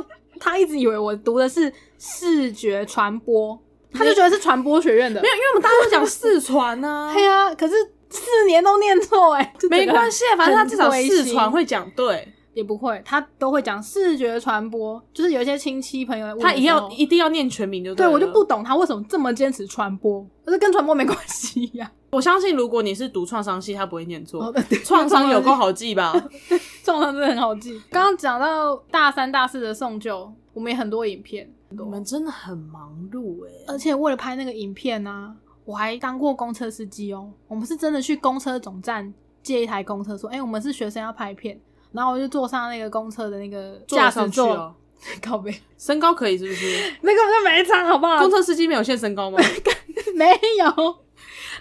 [0.40, 3.56] 他一直以为我读的是视觉传播，
[3.92, 5.22] 他就觉得是传播学院的。
[5.22, 7.74] 没有，因为我们大家都讲四传呢、 对啊，可是
[8.10, 24.52] 四年都念错哎、没关系，反正他至少很灰心四传会讲对，也不会，他都会讲视觉传播，就是有一些亲戚朋友他一要一定要念全名就对了我就不懂他为什么这么坚持传播，可是跟传播没关系呀、 我相信，如果你是读创伤系，他不会念错。
[24.84, 26.12] 创伤有够好记吧？
[26.82, 27.80] 创伤真的很好记。
[27.90, 37.30] 刚刚讲到大三、大四的送旧，我们也很多影片，你们真的很忙碌哎、而且为了拍那个影片呢、我还当过公车司机哦。
[37.46, 41.60] 我们是真的去公车总站借一台公车，说：“哎、我们是学生要拍片。”
[41.92, 44.74] 然后我就坐上那个公车的那个驾驶坐上去座，哦。
[45.22, 46.66] 靠背， 身高可以是不是？
[47.02, 48.30] 那根本就没差，好不好公？
[48.30, 49.38] 车司机没有限身高吗？
[50.16, 50.26] 没
[50.58, 50.96] 有。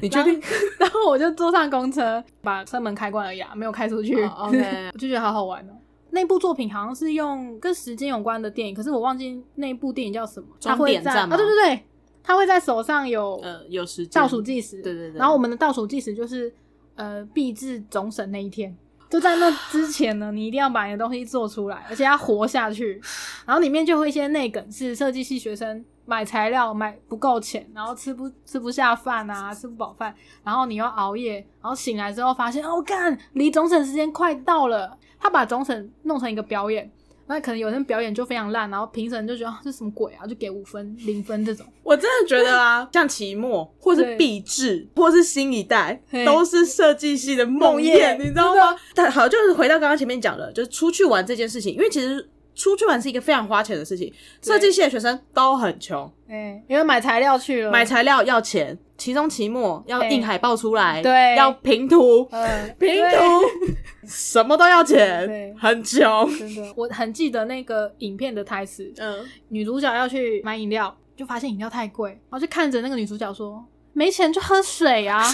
[0.02, 0.42] 你确定？
[0.80, 4.24] 然后我就坐上公车，把车门开关而已啊，没有开出去。
[4.24, 5.74] 哦，OK 我就觉得好好玩哦。
[6.10, 10.48] 那部作品好像是用跟时间有关的电影，可是我忘记那部电影叫什么。
[10.60, 11.84] 它终会在啊，点站吗对对对，
[12.24, 14.82] 它会在手上有呃，有时间倒数计时。
[14.82, 16.52] 对对对然后我们的倒数计时就是
[16.96, 18.76] 呃，毕至总审那一天。
[19.10, 23.02] 就在那之前呢，你一定要把你的东西做出来，而且要活下去。
[23.46, 34.98] 然后里面就会一些内梗，是设计系学生买材料买不够钱，然后吃不吃不下饭啊，吃不饱饭，然后你又熬夜，然后醒来之后发现，哦，干，离总审时间快到了。
[35.20, 36.92] 他把总审弄成一个表演，
[37.28, 41.66] 那可能有人表演就非常烂，然后评审就觉得、啊、这什么鬼啊，就给五分、零分这种。
[41.84, 48.76] 我真的觉得啊， 像期末或是对毕制或是新一代，都是设计系的，梦魇你知道吗？
[48.96, 54.48] 但好，就是回到刚刚前面讲的，就是出去玩这件事情，因为其实出去玩是一个非常花钱的事情，对。
[54.54, 61.36] 设计系的学生都很穷，哎、因为买材料去了，买材料要钱，期中、期末要对印海报出来，对。
[61.36, 63.12] 要平图，嗯，平对。
[63.16, 63.24] 图，
[64.08, 64.96] 什么都要对。
[64.96, 66.28] 钱，很穷。
[66.38, 75.24] 真的，我很记得那个影片的台词，嗯，女主角要去买饮料，就发现饮料太贵，然后就看着那个女主角说：“没钱就喝水啊！”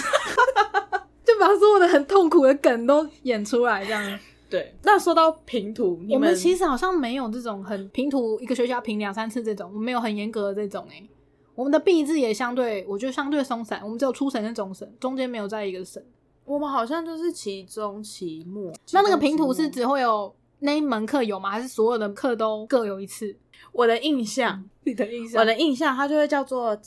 [1.24, 4.18] 就把所有的很痛苦的梗都演出来，这样。
[4.54, 4.72] 对。
[4.84, 11.08] 那说到平图，你我们们其实好像没有这种很平图，一个学期要评两三次这种，我们没有很严格的这种诶、
[11.56, 16.00] 我们的毕制也相对，我觉得相对松散，我们只有初审跟总审，中间没有在一个审。
[16.44, 18.72] 我们好像就是期中、期末。
[18.92, 21.50] 那那个评期中期末图是只会有那一门课有吗？
[21.50, 23.34] 还是所有的课都各有一次？
[23.72, 25.40] 我的印象，你的印象？
[25.40, 26.78] 我的印象，它就会叫做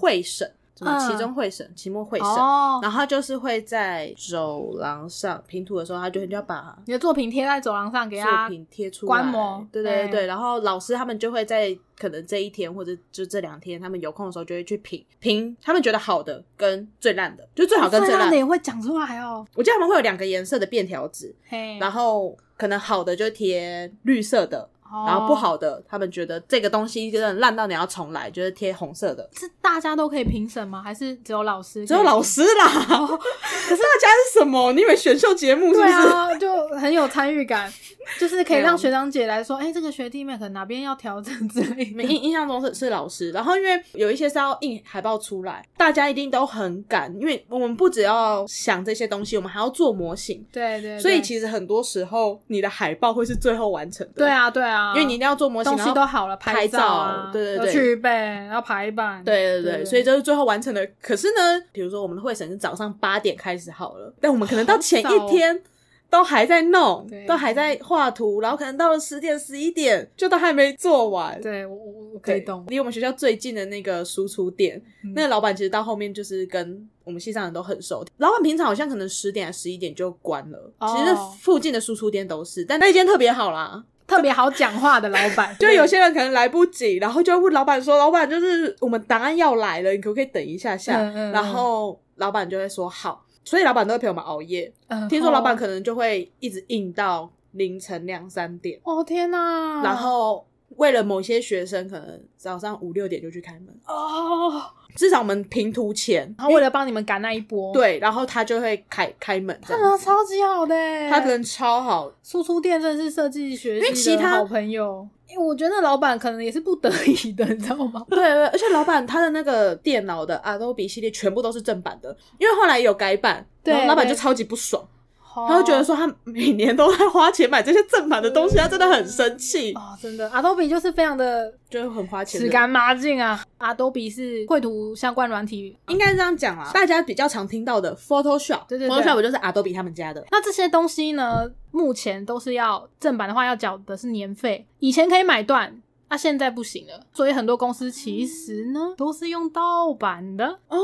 [0.00, 1.00] 会审，什么嗯。
[1.10, 9.66] 期中会审、期末会审，哦，然后它就是会在走廊上评图的时候，他就就要把你的作品贴在走廊上给作品贴出来，观摩。
[9.70, 18.30] 对对对然后老师他们就会在可能这一天或者就这两天，他们有空的时候就会去评评他们觉得好的跟最烂的，就最好跟最烂。
[18.30, 18.36] 的。
[18.36, 19.46] 也会讲出来哦。
[19.54, 29.28] 我记得他们会有两个颜色的便条纸，嘿，然后可能好的就贴绿色的，哦然后不好的，他们觉得这个东西真的烂到你要重来，就是贴红色的。
[29.36, 30.82] 是大家都可以评审吗？
[30.82, 31.86] 还是只有老师？
[31.86, 32.20] 只有老。
[32.22, 34.72] 师啦， 可是大家是什么？
[34.72, 36.08] 你以为选秀节目是不对是？
[36.08, 37.70] 啊，就很有参与感，
[38.18, 42.02] 就是可以让学长姐来说，哎、这个学弟妹可能哪边要调整之类的。
[42.04, 54.12] 印印象中是是老师，然后因为有一些是要印海报出来，大家一定都很赶，因为我们不只要想这些东西，我们还要做模型，对对对所以其实很多时候你的海报会是最后完成的。
[54.14, 60.86] 对，啊对啊，因为你一定要做模型，东然后西都好了，拍照对对对要去背，要排版，对对对，对所以就是最后完成的。
[61.00, 65.62] 可是呢，比如说我们的会审是早上八点开始好了，但我们可能到前一天
[66.10, 71.40] 都还在弄，都还在画图，然后可能到了十点十一点就都还没做完。
[71.40, 78.04] 对我我我可以对懂，离我们学校最近的那个输出店，嗯那个老板其实到后面就是跟我们系上人都很熟。
[78.18, 83.82] 老板平常好像可能十点十一点就关了，哦其实附近的输出店都是，但那间特别好啦。
[84.12, 94.72] 特别好讲话的老板， 就有些人可能来不及，然后就会问老板说：“老板，就是我们档案要来了，你可不可以等一下下？”嗯嗯嗯然后老板就会说：“好。”所以老板都会陪我们熬夜。
[94.88, 100.46] 嗯听说老板哦可能就会一直硬到凌晨两三点，哦天哪，然后
[100.76, 103.68] 为了某些学生，可能早上五六点就去开门。
[103.86, 104.62] 哦，
[104.94, 109.90] 至少我们平图前，然后为了帮你们赶那一波，，对，然后他就会开开门这他样。
[109.90, 110.74] 人超级好的。
[110.74, 118.04] 欸，他人超好，输出店真的是设计学因为系其他的好朋友，因为我觉得那老板可能也是不得已的，你知道吗？
[118.08, 124.86] 对对，而且老板他的那个电脑的 Adobe 系列全部都是正版的，因为后来有改版，对然后老板就对超级不爽，
[125.34, 132.46] 他他就觉得说他每年都在花钱买这些正版的东西，他真的很生气，哦，真的，Adobe 就是非常的就是很花钱的。
[132.46, 133.42] 吃干抹净啊。
[133.58, 140.24] Adobe 是绘图相关软体，应该这样讲啊，大家比较常听到的 Photoshop，对对对 Photoshop 就是 Adobe 他们家的。
[140.30, 145.80] 那这些东西呢，目前都是要正版的话要缴的是年费，以前可以买断。
[146.08, 150.46] 那、现在不行了，所以很多公司其实呢都是用盗版的。
[150.68, 150.78] 哦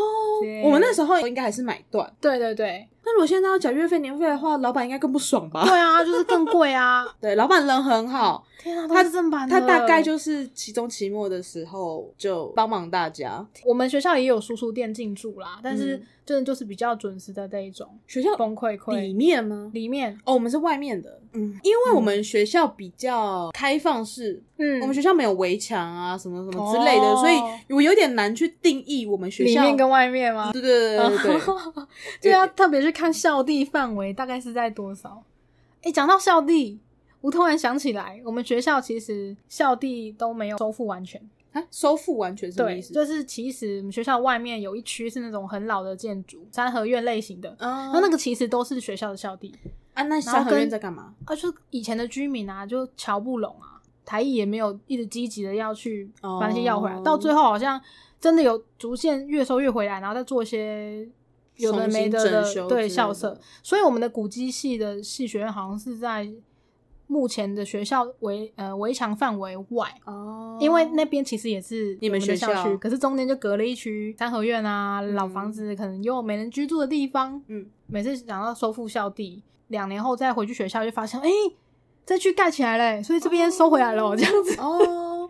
[0.64, 5.64] 我们那时候应该还是买断，对对对，那如果现在要缴月费年费的话，老板应该更不爽吧？
[5.66, 7.06] 对啊，就是更贵啊！
[7.20, 9.58] 对，老板人很好，天啊，他是正版的。
[9.60, 13.44] 他大概就是期中期末的时候就帮忙大家。
[13.64, 19.70] 我们学校也有输出店进驻啦，但是嗯真的就是比较准时的那一种学校崩溃里面吗？
[19.72, 30.52] 里面，哦，我们是外面的，嗯，因为我们学校比较开放式，嗯我们学校没有围墙啊，什么什么之类的，哦所以我有点难去定义我们学校里面跟外面吗？
[30.52, 31.40] 对对对对对，
[32.20, 35.22] 就要 特别去看校地范围大概是在多少。
[35.82, 36.80] 哎，讲到校地，
[37.20, 41.20] 我突然想起来，我们学校其实校地都没有收复完全，
[41.52, 42.92] 啊，收复完全什么对，意思？
[42.92, 49.54] 就是其实我们学校外面有一区是那种很老的建筑，三合院类型的，啊然后那个其实都是学校的校地
[49.94, 51.14] 啊，那然三合院在干嘛？
[51.26, 57.80] 啊，就以前的居民啊，就瞧不拢啊，台艺也没有一直积极的要去把那些要回来，哦到最后好像
[58.20, 61.08] 真的有逐渐越收越回来，然后再做一些
[61.58, 66.28] 有的没的的对校舍，所以我们的古迹系的系学院好像是在
[67.06, 69.94] 目前的学校围呃围墙范围外。
[70.04, 77.40] 哦因为那边其实也是你们学校校区，可是中间就隔了一区三合院啊，老房子可能又没人居住的地方。
[77.46, 81.28] 嗯，每次想要收复校地，两年后再回去学校，就发现哎、
[82.04, 84.60] 这区盖起来嘞，所以这边收回来了，哦这样子。
[84.60, 85.28] 哦，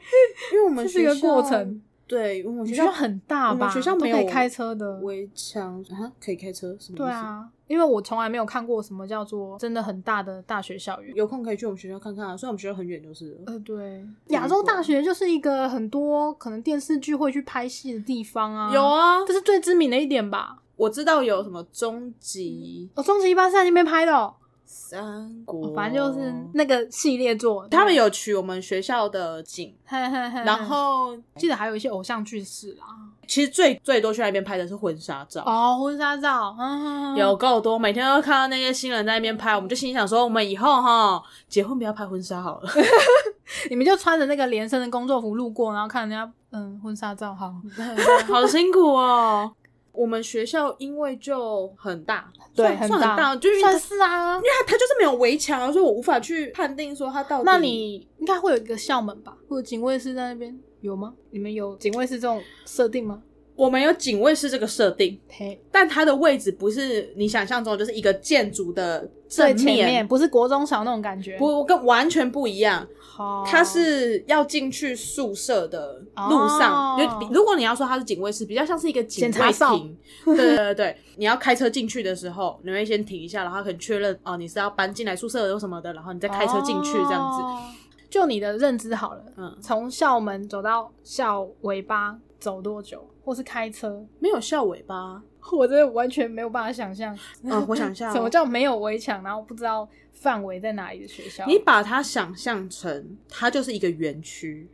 [0.53, 3.71] 因为我 们这是一个过程，对，我们学学校很大我们吧？
[3.71, 4.97] 学校没有开车的。
[5.01, 11.15] 围墙啊，可以开车，什么对，啊，因为我从来没有看过什么叫做真的很大的大学校园。
[11.15, 13.39] 有空可以去我们学校看看啊，虽然我们学校很远就是了。
[13.47, 18.73] 呃，对，亚洲大学就是一个很多可能电视剧会去拍戏的地方啊。
[18.73, 20.63] 有，啊，这是最知名的一点吧？
[20.77, 24.33] 我知道有什么终极哦，终极一八是在那边拍的、哦，
[24.71, 27.67] 三国，反正就是那个系列作。
[27.69, 32.85] 他们有取我们学校的景， 然后记得还有一些偶像剧是啦。
[33.27, 35.43] 其实最最多去那边拍的是婚纱照。
[35.47, 42.71] 哦，婚纱照，嗯，有够多，每天都看到那些新人在那边拍，我们就心想说，我们以后哈结婚不要拍婚纱好了。
[43.71, 47.55] 你们就穿着那个连身的工作服路过，然后看人家嗯婚纱照，好，
[48.29, 49.51] 好辛苦哦。
[49.99, 54.43] 我们学校因为就很大，对，算很大，就算是啊因。
[54.43, 57.43] 为它它就是没有围墙啊，所以我无法去判定说它到底。
[57.45, 61.13] 那你应该会有一个校门吧，或者警卫室在那边有吗？
[61.31, 63.21] 你们有警卫室这种设定吗？
[63.57, 72.87] 我们有警卫室这个设定，嘿，但它的位置不是你想象中的，就是一个建筑的正前面不是国中小那种感觉，不跟完全不一样。
[73.19, 75.95] 好，它是要进去宿舍的
[76.31, 79.99] 路上，哦就如果你要说他是警卫室，比较像是一个警卫亭。
[80.25, 87.43] 对对对对，你要开车进去的时候，你会先停一下，然后可能确认哦你是要搬进来宿舍有什么的，然后你再开车进去这样子。
[87.43, 87.61] 哦
[88.09, 94.03] 就你的认知好了，嗯，从校门走到校尾巴走多久，或是开车？
[94.19, 95.21] 没有校尾巴。
[95.53, 97.17] 我真的完全没有办法想象。
[97.43, 101.45] 嗯，我想一下、哦， 什么叫没有围墙，然后不知道范围在哪里的学校？
[101.47, 104.69] 你把它想象成它就是一个园区。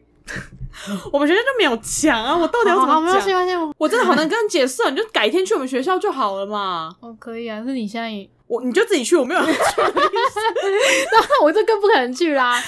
[1.12, 2.34] 我们学校就没有墙啊！
[2.34, 3.04] 我到底要怎么讲？
[3.04, 6.96] 关系没关系，我我真的好难跟你解释，你就改天去我们学校就好了嘛。
[7.00, 9.52] 哦可以啊，是你现在也，我你就自己去，我没有要去。
[11.12, 12.58] 那我就更不可能去啦。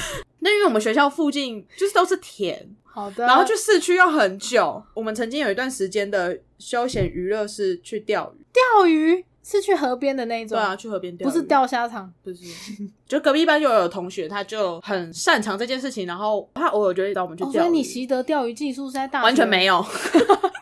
[0.41, 4.83] 那因为我们学校附近就是都是田，好的，然后去市区要很久。
[4.95, 12.11] 我们曾经有一段时间的休闲娱乐是去钓鱼，钓鱼是去河边的那一种，对啊，去河边钓，不是钓虾场。
[12.25, 12.39] 不是。
[13.07, 17.67] 就隔壁班又有同学，他就很擅长这件事情，然后他偶尔就会找我们去哦，钓鱼。
[17.67, 19.85] 所以你习得钓鱼技术是在大完全没有，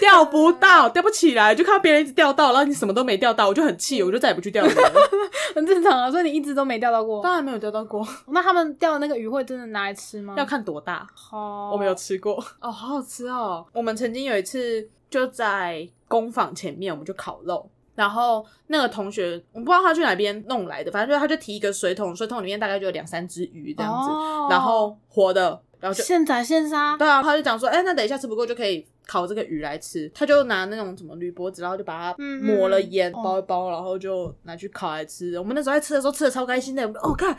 [0.00, 4.92] 钓不到，钓不起来，就看到别人一直钓到，然后你什么都没钓到，我就很气，我就再也不去钓鱼了。
[5.54, 6.10] 很正常啊。
[6.10, 7.22] 所以你一直都没钓到过。
[7.22, 10.34] 当然没有钓到过，那他们钓的那个鱼会真的拿来吃吗？
[10.38, 11.06] 要看多大。
[11.14, 13.64] 好，我没有吃过哦，好好吃哦。
[13.72, 17.68] 我们曾经有一次就在工坊前面，我们就烤肉。
[17.96, 26.96] 然后那个同学，我不知道他去哪边弄来的，反正就他就提一个水桶，水桶里面大概就有两三只鱼这样子，哦然后活的，然后就现宰现杀。
[26.96, 30.08] 对啊，他就讲说，哎、那等一下吃不够就可以烤这个鱼来吃。
[30.14, 35.36] 他就拿那种什么铝箔纸，然后就把它抹了盐，哦包一包，然后就拿去烤来吃。
[35.36, 37.36] 我们那时候在吃的时候吃的超开心的，哦，看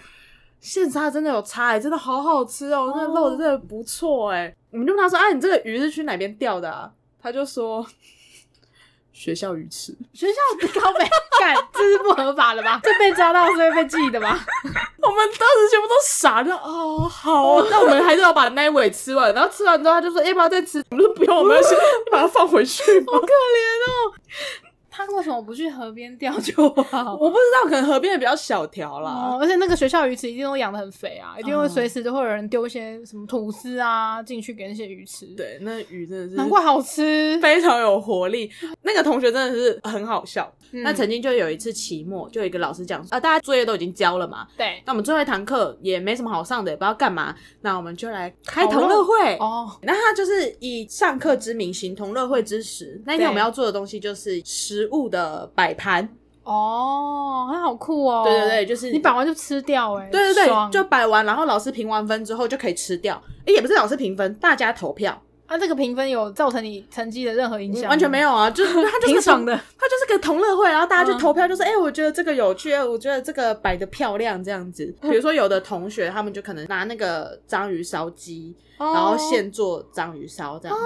[0.60, 6.92] 现杀真的有差哎、真的好好吃哦，那肉真的不错哎、我们就问他说，啊，你这个鱼是去哪边钓的啊？
[7.22, 7.86] 他就说。
[9.14, 11.00] 学校鱼池，学校高北
[11.40, 12.80] 干， 这是不合法的吧？
[12.84, 14.40] 这被抓到是会被记的吧？
[15.02, 20.84] 我们当时全部都傻了，哦，好哦，那我们还是要把那一尾吃完，然后吃完之后他就说要不要再吃？
[20.92, 21.78] 我们说不用，我们要先
[22.12, 23.14] 把它放回去吧。
[24.92, 27.14] 他为什么不去河边钓就好？
[27.20, 29.10] 我不知道，可能河边也比较小条啦。
[29.10, 37.40] 哦，而且那个学校鱼池一定都养的很肥啊，一定会随时都会有人丢一些什么吐司啊进去给那些鱼吃。，对，那鱼真的是难怪好吃。
[37.42, 38.52] 非常有活力。
[38.82, 40.52] 那个同学真的是很好笑。
[40.74, 49.36] 嗯那曾经就有一次期末，就有一个老师讲啊，大家作业都已经交了嘛，对那我们最后一堂课也没什么好上的，也不知道干嘛，那我们就来开同乐会。
[49.36, 53.02] 哦，那他就是以上课之名行同乐会之实。
[53.06, 54.42] 那一天我们要做的东西就是
[54.82, 56.10] 食物的摆盘。
[56.44, 58.24] 哦，它好酷哦！
[58.26, 63.22] 对对对，就是你摆完就吃掉哎、欸，对对对，就摆完，然后老师评完分之后就可以吃掉。
[63.46, 65.22] 哎，也不是老师评分，大家投票。
[65.52, 67.90] 啊，这个评分有造成你成绩的任何影响？
[67.90, 69.54] 完全没有啊，就是 他就是爽的。
[69.54, 74.86] 他就是个同乐会，然后大家去嗯投票，就是哎、我觉得这个有趣，哎我觉得这个摆的漂亮，这样子。
[75.02, 80.84] 比如说有的同学他们就可能拿那个章鱼烧鸡，哦然后现做章鱼烧这样子。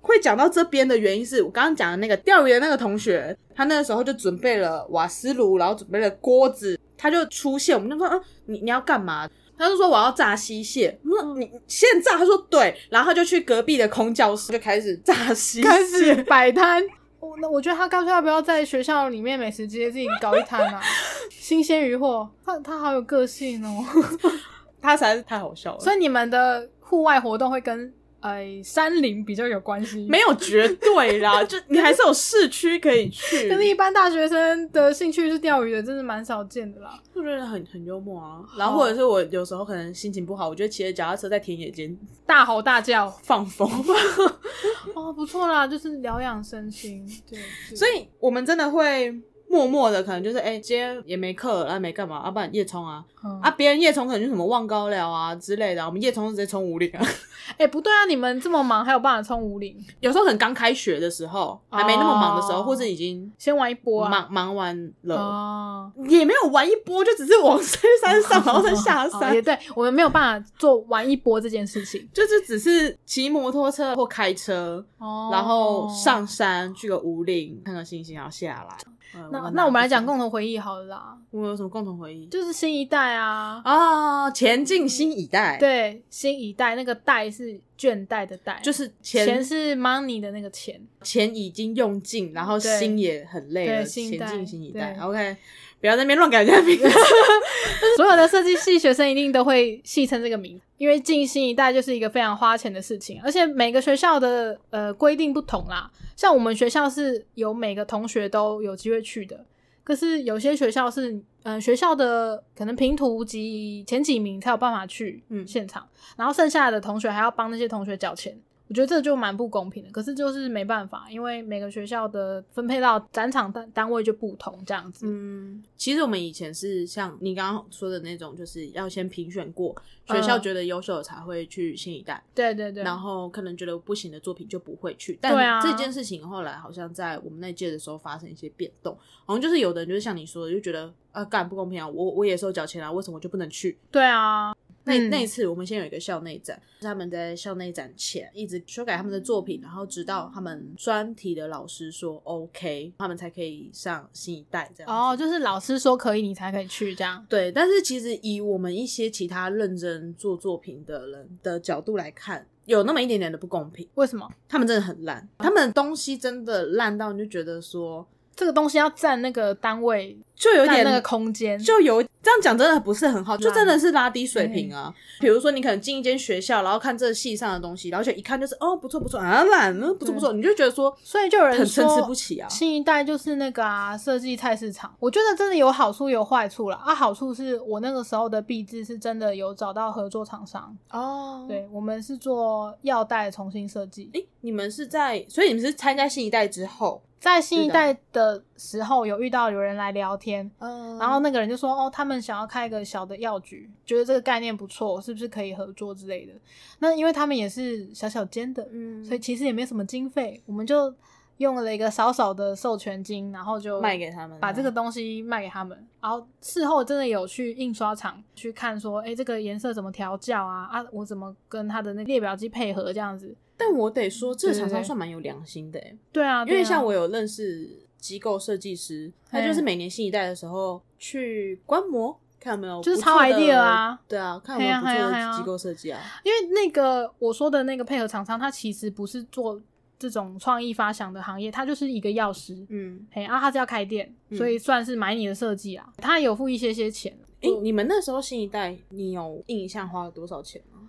[0.00, 9.28] 会讲到这边的原因是我刚刚讲的那个钓鱼的那个同学，他那个时候就准备了瓦斯炉，然后准备了锅子，他就出现，我们就说，嗯，你你要干嘛？
[9.60, 16.82] 他就说我要炸西蟹，我说你你现炸，他说对，然后他就去隔壁的空教室就开始炸西蟹， 开始摆摊。
[17.20, 20.80] 我那我觉得他干脆要不要在学校里面美食街自己搞一摊啊？
[21.28, 23.84] 新鲜鱼货，他他好有个性哦。
[24.80, 25.80] 他实在是太好笑了。
[25.80, 33.48] 所以你们的户外活动会跟呃山林比较有关系，没有绝对啦， 就你还是有市区可以去。
[33.50, 37.00] 可是一般大学生的兴趣是钓鱼的，真的蛮少见的啦。
[37.14, 38.40] 我觉得很很幽默啊。
[38.56, 41.96] 然后或者是我有时候可能心情不好，我就骑着脚踏车在田野间
[42.26, 43.68] 大吼大叫，放风。
[44.94, 47.06] 哦，不错啦，就是疗养身心。
[47.28, 49.14] 对，对所以我们真的会
[49.50, 53.04] 默默的，可能就是哎、今天也没课，然后没干嘛，啊，不然夜冲啊。
[53.24, 57.04] 嗯啊，别人夜冲可能就什么望高寮啊之类的啊，我们夜冲就直接冲五岭啊。
[57.58, 59.76] 哎、不对啊，你们这么忙，还有办法冲五岭？
[59.98, 64.08] 有时候可能刚开学的时候，还没那么忙的时候，哦或者已经先玩一波啊！
[64.08, 69.42] 忙忙完了，哦，也没有玩一波，就只是往山山上，然后再下哦山也。
[69.42, 72.08] 对，我们没有办法做玩一波这件事情。
[72.14, 78.76] 就是只是骑摩托车或开车，哦然后上山去个五岭看看星星，然后下来。
[79.12, 82.26] 呃那那我们来讲，共同回忆好了啦，我们有什么共同回忆？
[82.26, 94.94] 就是新一代啊，啊，前进新一代，，对，新一代那个代是倦怠的代，就是钱钱是 money 的那个钱，钱已经用尽，然后心也很累了，对新一代前进新一代。
[94.94, 95.02] 对。
[95.02, 95.36] OK，
[95.80, 96.88] 不要在那边乱改人家名字。
[97.96, 105.90] 所有的设计系学生一定都会戏称这个名，因为进新一代就是一个非常花钱的事情，而且每个学校的呃规定不同啦。
[106.16, 109.44] 像我们学校是有每个同学都有机会去的，
[109.82, 118.38] 可是有些学校是嗯、呃学校的可能评图及前几名才有办法去嗯现场，然后剩下的同学还要帮那些同学缴钱。
[118.70, 125.06] 我觉得这就蛮不公平的，可是就是没办法，因为每个学校的分配到展场单单位就不同，这样子。
[125.08, 129.74] 嗯，其实我们以前是像你刚刚说的那种，就是要先评选过，
[130.06, 132.22] 学校嗯觉得优秀的才会去新一代。
[132.32, 135.18] 对对对，然后可能觉得不行的作品就不会去。
[135.20, 138.96] 对啊但这件事情后来好像在我们那届的时候发生一些变动，
[139.26, 143.76] 好像就是有的人就是像你说的，就觉得啊干不公平啊，我我也是有缴钱啊，为什么我就不能去？
[143.90, 144.54] 对啊，
[144.84, 154.90] 那、嗯那一次我们先有一个校内展，他们在校内展前一直修改他们的作品，然后直到他们专题的老师说 OK，他们才可以上新一代这样。
[154.90, 157.24] 哦，就是老师说可以，你才可以去这样。
[157.28, 163.86] 对，但是其实以我们一些其他认真做作品的人的角度来看，有那么一点点的不公平。
[163.94, 171.58] 为什么他们真的很烂，他们的东西真的烂到你就觉得说，这个东西要占那个单位，就有点那个空间？
[171.58, 174.92] 就有这样讲真的不是很好，就真的是拉低水平啊。
[175.20, 182.48] 比如说你可能进一间学校，然后看这系上的东西，然后就一看就是哦不错不错啊烂，嗯不错不错，你就觉得说所以就有人很参差说不齐啊。
[182.48, 184.90] 新一代就是那个啊，设计菜市场。
[184.98, 186.76] 我觉得真的有好处有坏处了。
[186.76, 186.94] 啊。
[186.94, 194.10] 好处是我那个时候的壁纸是真的有找到合作厂商，哦，对我们是做药袋重新设计。
[194.12, 206.32] 诶，你们是在，所以你们是参加新一代之后，在新一代的时候有遇到有人来聊天，嗯然后那个人就说：“哦，他们想要开一个小的药局，觉得这个概念不错，是不是可以合作之类的？”
[206.80, 210.94] 那因为他们也是小小间的，嗯所以其实也没什么经费，我们就
[211.38, 215.76] 用了一个少少的授权金，然后就卖给他们，把这个东西卖给他们。
[216.02, 220.68] 然后事后真的有去印刷厂去看，说：“哎，这个颜色怎么调教啊？
[220.70, 222.92] 啊，我怎么跟他的那个列表机配合？
[222.92, 223.34] 这样子。
[223.56, 227.68] 但我得说，这个厂商算蛮有良心的诶，”对啊，因为像我有认识
[228.00, 236.00] 机构设计师，他就是每年新一代的时候去观摩，看有没有就是抄不错的 idea 啊，对啊，看有没有机构设计啊。
[236.24, 239.60] 因为那个我说的那个配合厂商，他其实不是做
[239.98, 242.66] 这种创意发想的行业，他就是一个药师。
[242.70, 245.92] 嗯，嘿，啊，他是要开店，嗯所以算是买你的设计啊。
[245.98, 250.79] 他有付一些些钱，诶，你们那时候新一代，你有印象花了多少钱吗？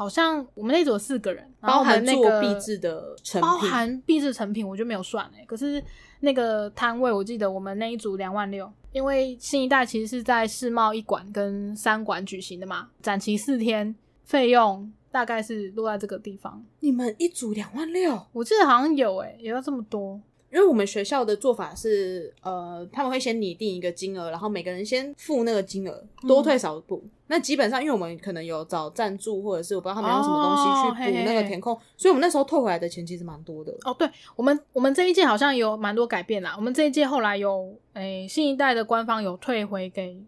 [0.00, 5.84] 好像我们那组有四个人，然后包含我们那个做壁纸的成品，包含壁制成品，我就没有算哎、可是
[6.20, 13.94] 那个摊位，我记得我们那一组两万六，因为新一代其实是在世贸一馆跟三馆举行的嘛，展期四天，
[14.24, 16.64] 费用大概是落在这个地方。
[16.78, 20.18] 你们一组两万六，我记得好像有哎、有要这么多。
[20.52, 27.02] 因为我们学校的做法是，呃，他们会先拟定一个金额，然后每个人先付那个金额，多退少补。
[27.28, 33.72] 那基本上，因为我们可能有找赞助，或者是我不知道他们用什么东哦西去补那个填空，所以我们那时候退回来的钱其实蛮多的。
[33.84, 36.54] 哦，对我们我们这一届好像有蛮多改变啦。
[36.56, 40.20] 我们这一届后来有诶、新一代的官方有退回给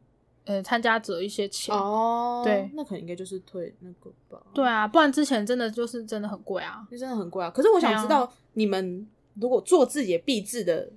[0.45, 1.75] 呃参加者一些钱。
[1.75, 4.41] 哦对那可能应该就是退那个吧。
[4.55, 6.87] 对啊，不然之前真的就是真的很贵啊。
[6.89, 7.51] 就真的很贵啊。
[7.51, 9.05] 可是我想知道，你们
[9.41, 10.89] 如果做自己的壁制的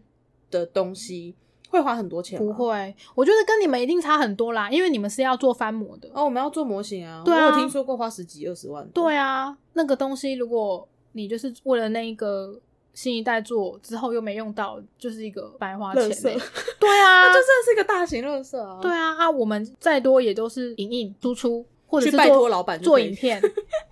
[0.51, 1.35] 的东西，
[1.69, 2.45] 会花很多钱吗？
[2.45, 6.09] 不会，我觉得跟你们一定差很多啦，因为你们是要做翻模的。
[6.13, 8.87] 哦，我们要做模型啊，对啊我有听说过花十几二十万。
[8.89, 12.59] 对啊，那个东西如果你就是为了那一个
[12.93, 16.39] 新一代做，之后又没用到，就是一个白花钱、垃圾欸。
[16.79, 18.79] 对啊， 那就真的是一个大型垃圾啊。
[18.81, 23.41] 对啊啊，我们再多也都是影印输出，或者去拜托老板做影片。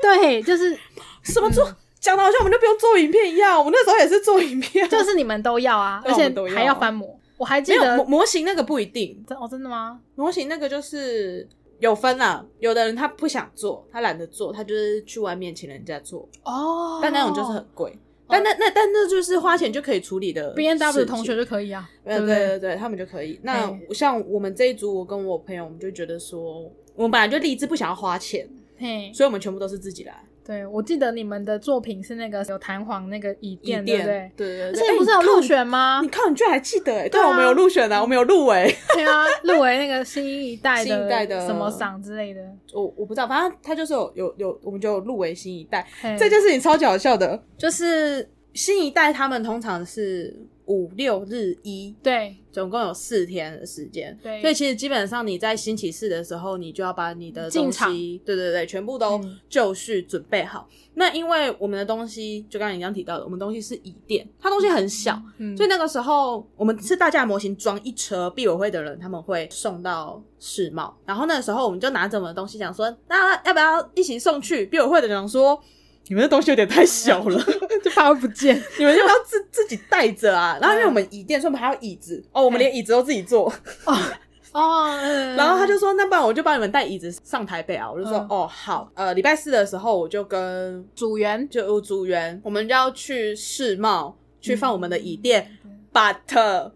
[0.02, 0.78] 对，就是
[1.24, 1.68] 什么做？
[2.04, 7.18] 讲的好像我们就不用做影片一样，我们那时候也是做影片啊，就是你们都要啊， 而且还要翻模。
[7.38, 9.99] 我还记得模模型那个不一定，真哦，真的吗？
[10.16, 11.47] 模型那个就是
[11.80, 12.45] 有分啊。
[12.60, 17.97] 有的人他不想做，他懒得做，他就是去外面请人家做，哦，但那种就是很贵。
[18.28, 22.18] 但那那但那就是花钱就可以处理的 B N W 同学就可以啊，对？
[22.20, 23.39] 对对对，他们就可以。
[23.43, 30.14] 那像我们这一组，我跟我朋友，我们就觉得说，我们本来就立志不想要花钱，嘿，所以我们全部都是自己来。
[30.46, 34.32] 对，我记得你们的作品是那个有弹簧那个椅椅垫，对不垫，对？
[34.36, 34.82] 对对对。
[34.82, 36.08] 而且不是有入选吗你？
[36.10, 37.08] 看，你居然还记得哎？
[37.08, 38.76] 对我们有入选啊，我们有入围。
[38.94, 42.41] 对啊，入围那个新一代新一代的什么赏之类的。
[42.74, 45.88] 我我不知道，反正他就是有有有，我们就有入围新一代。
[46.02, 60.68] 嘿这件事情超级好笑的，就是新一代他们通常是五六日一，对总共有四天的时间，对所以其实基本上你在星期四的时候，你就要把你的东西，对对对，全部都嗯就绪准备好。
[60.95, 74.66] 那因为我们的东西，就刚才你刚刚提到的，我们东西是椅垫，它东西很小，嗯所以那个时候我们是大架模型装一车，闭委会的人他们会送到世贸，然后那个时候我们就拿着我们的东西讲说，那要不要一起送去？
[74.68, 75.59] 闭委会的人讲说。
[76.08, 77.41] 你们的东西有点太小了，
[77.84, 78.56] 就怕会不见。
[78.78, 80.58] 你们要不要自自己带着啊？
[80.62, 83.51] 然后因为我们椅垫，所以我们还有椅子哦，我们连椅子都自己做。
[83.86, 83.95] 哦，
[84.54, 96.72] 嗯然后他就说：“那不然我就帮你们带椅子上台北啊！”我就说：“嗯哦，好。”呃，礼拜四的时候，我就跟组员就有组员，我们就要去世贸去放我们的椅垫、嗯 b u t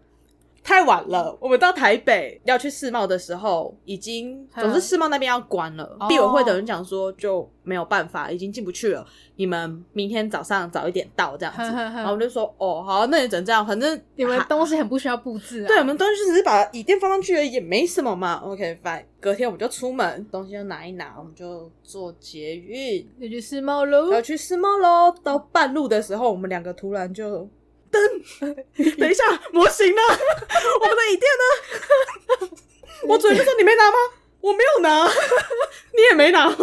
[0.62, 1.36] 太晚了。
[1.40, 5.96] 我们到台北要去世贸的时候，已经嗯总之世贸那边要关了。
[6.00, 9.06] 哦闭委会的人讲说就没有办法，已经进不去了。
[9.36, 11.60] 你们明天早上早一点到这样子。
[11.60, 15.68] 然后我就说：“哦，好，那也只能这样，反正你们还东西很不需要布置啊。
[15.68, 18.42] 对，我们东西只是把椅垫放上去而已，也没什么嘛。
[18.44, 19.04] OK，fine。
[19.20, 24.12] 隔天我们就出门，东西就拿一拿，我们就坐捷运，要去世贸喽。
[24.12, 25.14] 要去世贸喽。
[25.22, 27.48] 到半路的时候，我们两个突然就
[27.90, 30.02] 噔， 等一下，模型呢？
[30.80, 32.58] 我们的椅垫呢？
[33.08, 33.96] 我主人就说你没拿吗？
[34.40, 36.56] 我没有拿，你也没拿吗？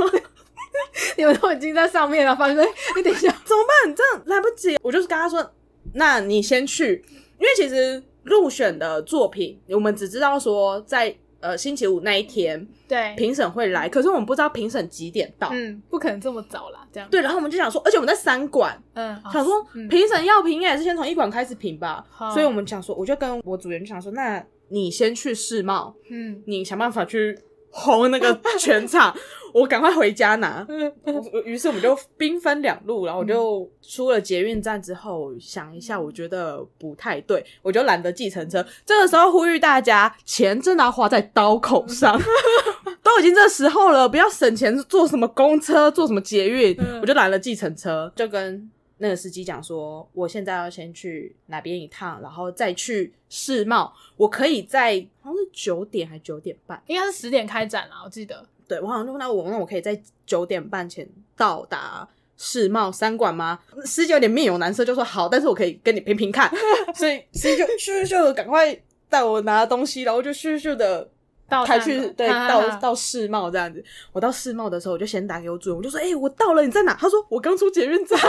[1.17, 2.57] 你们都已经在上面了，发现
[2.95, 3.95] 你等一下，怎么办？
[3.95, 4.77] 这样来不及。
[4.81, 5.53] 我就是跟他说，
[5.93, 7.03] 那你先去，
[7.39, 15.49] 因为其实入选的作品，我们只知道说在呃星期五那一天对，评审会来，可是我们不知道评审几点到。
[15.51, 17.09] 嗯，不可能这么早啦，这样。
[17.09, 19.87] 对，然后我们就想说，而且我们在三馆，嗯，想说嗯。
[19.87, 27.37] 评审要评应该也是先从一馆开始评吧，所以我们想说，我就跟我组员就想说，那你先去世贸，嗯，你想办法去
[27.77, 29.13] 轰那个全场，
[29.53, 30.65] 我赶快回家拿。
[31.05, 38.65] 我于是我们就兵分两路，然后我就出了捷运站之后，想一下，我觉得不太对，我就懒得计程车。
[38.85, 42.17] 这个时候呼吁大家，钱真的要花在刀口上。
[43.03, 48.67] 都已经这时候了，不要省钱坐什么公车，坐什么捷运，嗯我就拦了计程车，就跟
[48.97, 58.45] 那个司机讲说，我现在要先去哪边一趟，然后再去世贸，我可以在好像是九点还九点半，应该是十点开展啦，我记得。
[58.67, 63.59] 对我好像就问他我，那我可以在九点半前到达世贸三馆吗？
[63.83, 66.51] 司机有点面有难色，就说好，但是我可以跟你拼拼看，
[66.95, 68.75] 所以司机就咻咻咻的赶快
[69.09, 71.09] 带我拿东西，然后就咻咻的。
[71.47, 78.19] 到开去对到到世贸这样子，我到世贸的时候，我就先打给我主人，我就说：“哎、我到了，你在哪？”他说：“我刚出捷运站。”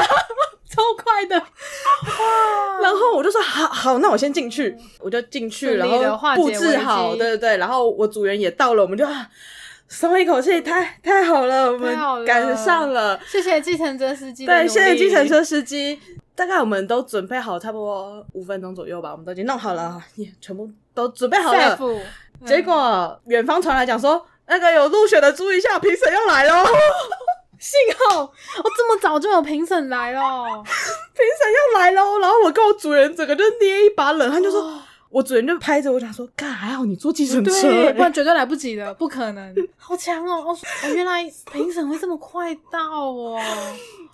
[0.68, 1.36] 超快的，
[2.82, 9.30] 然后我就说好好，那我先进去，我就进去，然后布置好，对对对，然后我组员也到了，我们就啊
[9.86, 13.18] 松一口气，太太好了，我们赶上了。
[13.28, 15.98] 谢谢计程车司机的对，谢谢计程车司机
[16.34, 21.78] 大概我们都准备好，差不多五分钟左右吧，我们都已经弄好了，也全部都准备好了。
[22.44, 26.64] 结果远方传来讲说，那个有入选的注意一下，评审要来喽。
[27.58, 27.78] 幸
[28.10, 28.30] 好哦，
[28.76, 32.18] 这么早就有评审来了， 要来喽！
[32.18, 34.60] 然后我跟我主人整个就捏一把冷汗，就说。
[34.60, 38.02] 哦我主人就拍着我讲说：“干，还好你坐计程车、对，不欸。
[38.02, 39.54] 然绝对来不及的，不可能。
[39.78, 40.44] 好强哦！
[40.48, 43.40] 哦，哦原来评审会这么快到哦。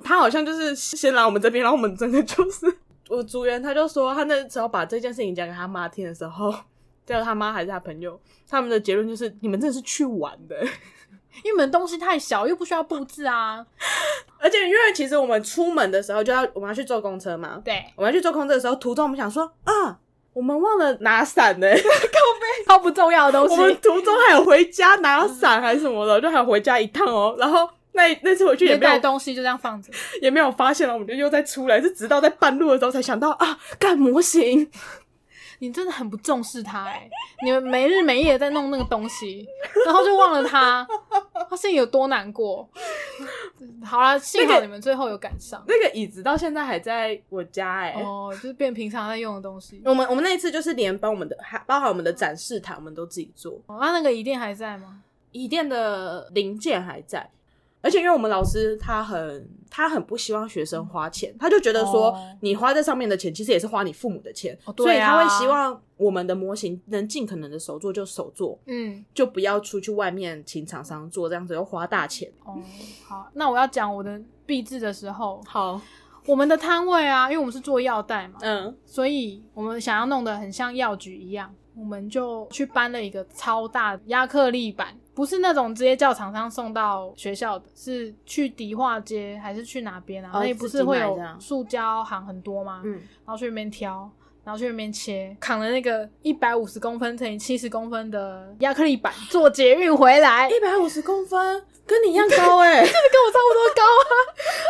[0.04, 2.72] 他好像就是先来我们这边，然后我们真的就是
[3.08, 6.54] 我组员，他就说他那时候把这件事情讲给他妈听的时候，
[7.06, 10.56] 叫他妈还是他朋友，他们的结论就是你们真的是去玩的。
[11.44, 13.64] 因为你们东西太小，又不需要布置啊。
[14.38, 19.98] 而且因为其实我们出门的时候就要我们要去坐公车嘛，对，我们要去坐公车的时候，途中我们想说啊，
[20.34, 21.66] 我们忘了拿伞呢、
[22.66, 27.34] 超不重要的东西我们，途中还有回家拿伞还是什么的，就还有回家一趟哦。
[27.38, 29.90] 然后那那次回去也没有东西就这样放着。
[30.20, 34.70] 也没有发现了，我们就又再出来，是直到在半路的时候才想到啊，干模型。
[35.62, 37.08] 你真的很不重视他哎、
[37.44, 39.46] 你们没日没夜在弄那个东西，
[39.86, 40.84] 然后就忘了他，
[41.48, 42.68] 他心里有多难过。
[43.84, 45.64] 好啦，幸好你们最后有赶上。
[45.68, 49.80] 那个椅子到现在还在我家哎、哦，就是变平常在用的东西。
[49.84, 53.52] 我们我们那一次就是连帮我们的，还包含我们的展示台，我们都自己做。
[53.66, 55.00] 哦，那那个椅垫还在吗？
[55.30, 57.30] 椅垫的零件还在，
[57.82, 62.28] 而且因为我们老师他很他很不希望学生花钱，他就觉得说哦。
[62.40, 72.30] 你花在上面的钱，其实也是花你父母的钱，所以他会希望我们的模型能尽可能的手做就手做，嗯，就不要出去外面请厂商做，这样子又花大钱。
[72.44, 72.58] 哦，
[73.06, 75.80] 好，那我要讲我的壁纸的时候，好，
[76.26, 90.30] 我们的摊位啊，因为我们是做药袋嘛，嗯，所以我们想要弄得很像药局一样，我们就去搬了一个超大的亚克力板，不是那种直接叫厂商送到学校的，是去迪化街还是去哪边啊？
[90.32, 92.82] 哦那里不是会有塑胶行很多吗？
[92.84, 94.10] 嗯，然后去那边挑。
[94.44, 104.10] 然后去那边切，扛了那个一百五十公分乘以七十公分的亚克力板，做捷运回来，一百五十公分，跟你一样高哎、 跟我差不多高啊。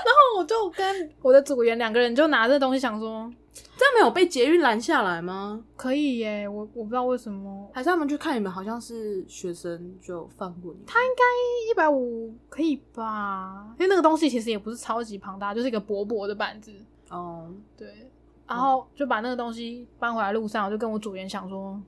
[0.04, 5.62] 然后我就跟我的组员两个人就拿这东西想说，这样没有被捷运拦下来吗？
[5.76, 11.22] 可以耶，我我不知道为什么还是他们去看你们好像是学生就放过你他应该？
[11.70, 13.74] 一百五可以吧？
[13.78, 16.72] 因为那个东西其实也不是超级庞大，就是一个薄薄的板子。
[17.08, 18.10] 哦，对，
[18.46, 21.80] 然后就把那个东西搬回来路上，我就跟我组员想说：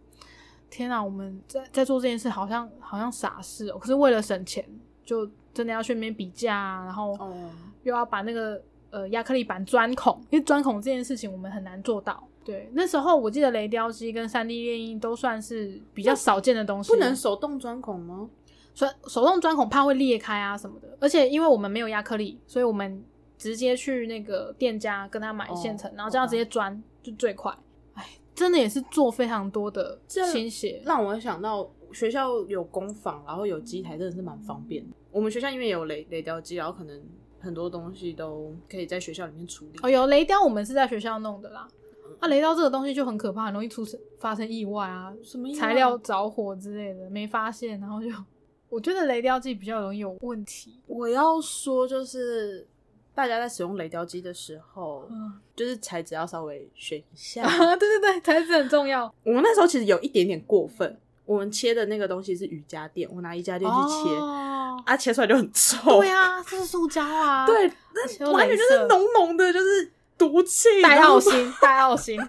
[0.71, 4.65] 天啊，我们在在做这件事好像好像傻事哦、可是为了省钱，
[5.05, 7.51] 就真的要去那边比价啊，然后哦，
[7.83, 8.63] 又要把那个
[8.95, 12.23] 呃亚克力板钻孔，因为钻孔这件事情我们很难做到。
[12.45, 18.31] 对，那时候我记得雷雕机跟三 D 猎鹰都算是比较少见的东西，不能手动钻孔吗？
[18.75, 23.03] 手手动钻孔怕会裂开啊什么的，而且因为我们没有亚克力，所以我们
[23.37, 27.53] 直接去那个店家跟他买现成，哦然后这样直接钻就最快。
[27.95, 30.83] 哎，真的也是做非常多的这心血。
[30.85, 34.91] 让我想到学校有工坊，然后有机台，真的是蛮方便的。
[35.11, 37.03] 我们学校因为有雷雷雕机，然后可能
[37.45, 39.79] 很多东西都可以在学校里面处理。
[39.83, 41.69] 哦，有雷雕，我们是在学校弄的啦。
[42.21, 48.09] 啊，雷雕这个东西就很可怕，很容易出生发生意外啊，什么材料着火之类的，没发现，然后就
[48.69, 50.81] 我觉得雷雕机比较容易有问题。
[50.87, 52.67] 我要说，就是
[53.15, 57.43] 大家在使用雷雕机的时候，嗯，就是材质要稍微选一下。
[57.47, 59.13] 啊，对对对，材质很重要。
[59.23, 66.01] 我们那时候其实有一点点过分，我们切的那个东西是瑜伽垫，我拿瑜伽垫去切，哦、啊，切出来就很臭。
[66.01, 67.47] 对啊，这是塑胶啊。
[67.49, 70.83] 对，那完全就是浓浓的，就是毒气。
[70.83, 72.21] 带然后奥辛， 带奥辛，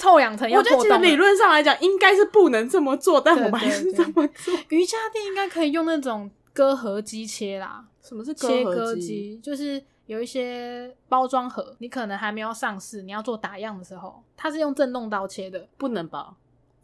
[0.00, 0.82] 臭氧层要我觉得。
[0.82, 4.54] 其实理论上来讲，应该是不能这么做，但我们还是这么做。
[4.70, 16.34] 瑜伽垫应该可以用那种割合机切啦，什么是切割割机就是有一些包装盒，你可能还没有上市，你要做打样的时候，它是用震动刀切的，不能吧？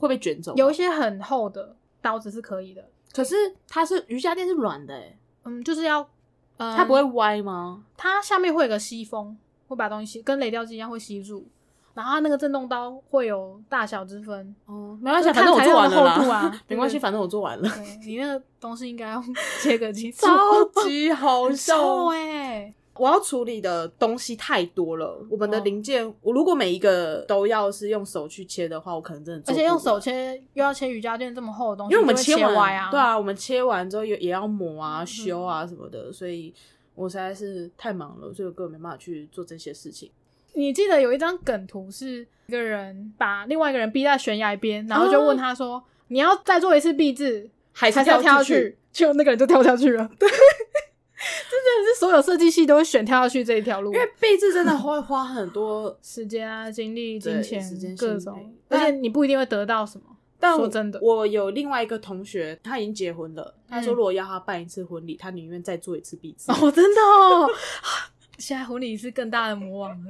[0.04, 0.54] 会被卷走。
[0.56, 3.34] 有一些很厚的刀子是可以的，可是
[3.68, 6.06] 它是瑜伽垫是软的，哎，嗯，就是要，
[6.56, 7.82] 呃，它不会，歪吗？
[7.96, 9.36] 它下面会有个吸风，
[9.68, 11.46] 会把东西吸跟雷雕机一样会吸住。
[11.94, 16.16] 然后它那个震动刀会有大小之分，哦，没关系，反正我做完了啦。
[16.16, 16.60] 厚度啊。
[16.66, 17.68] 没关系，反正我做完了。
[17.68, 19.22] 对你那个东西应该用
[19.62, 36.54] 切割机做，超级 好很笑臭哎、我要处理的东西太多了，我们的哦零件，我如果每一个都要是用手去切的话，我可能真的而且用手，切又要切瑜伽垫这么厚的东西，因为我们切完，歪啊，对，啊，我们切完之后也也要磨啊、修啊什么的，所以
[36.94, 40.10] 我实在是太忙了，所以我根本没办法去做这些事情。
[40.52, 48.54] 你记得有一张梗图是一个人把另外一个人逼在悬崖边，然后就问他说：“你要再做一次壁纸，还还是要跳下去？
[48.54, 50.08] 去？”结果那个人就跳下去了。
[50.16, 50.36] 对，这
[51.74, 60.04] 真的是所有设计系都会选跳下去这一条路，因为壁纸真的会花很多， 时间啊、精力、金钱时间各种，而且你不一定会得到什么。
[60.38, 66.50] 但说真的我有另外一个同学，他已经结婚了，他说嗯如果要他办一次婚礼，他宁愿再做一次壁纸。
[66.52, 67.48] 哦，真的哦，
[68.38, 70.06] 现在婚礼是更大的魔王了，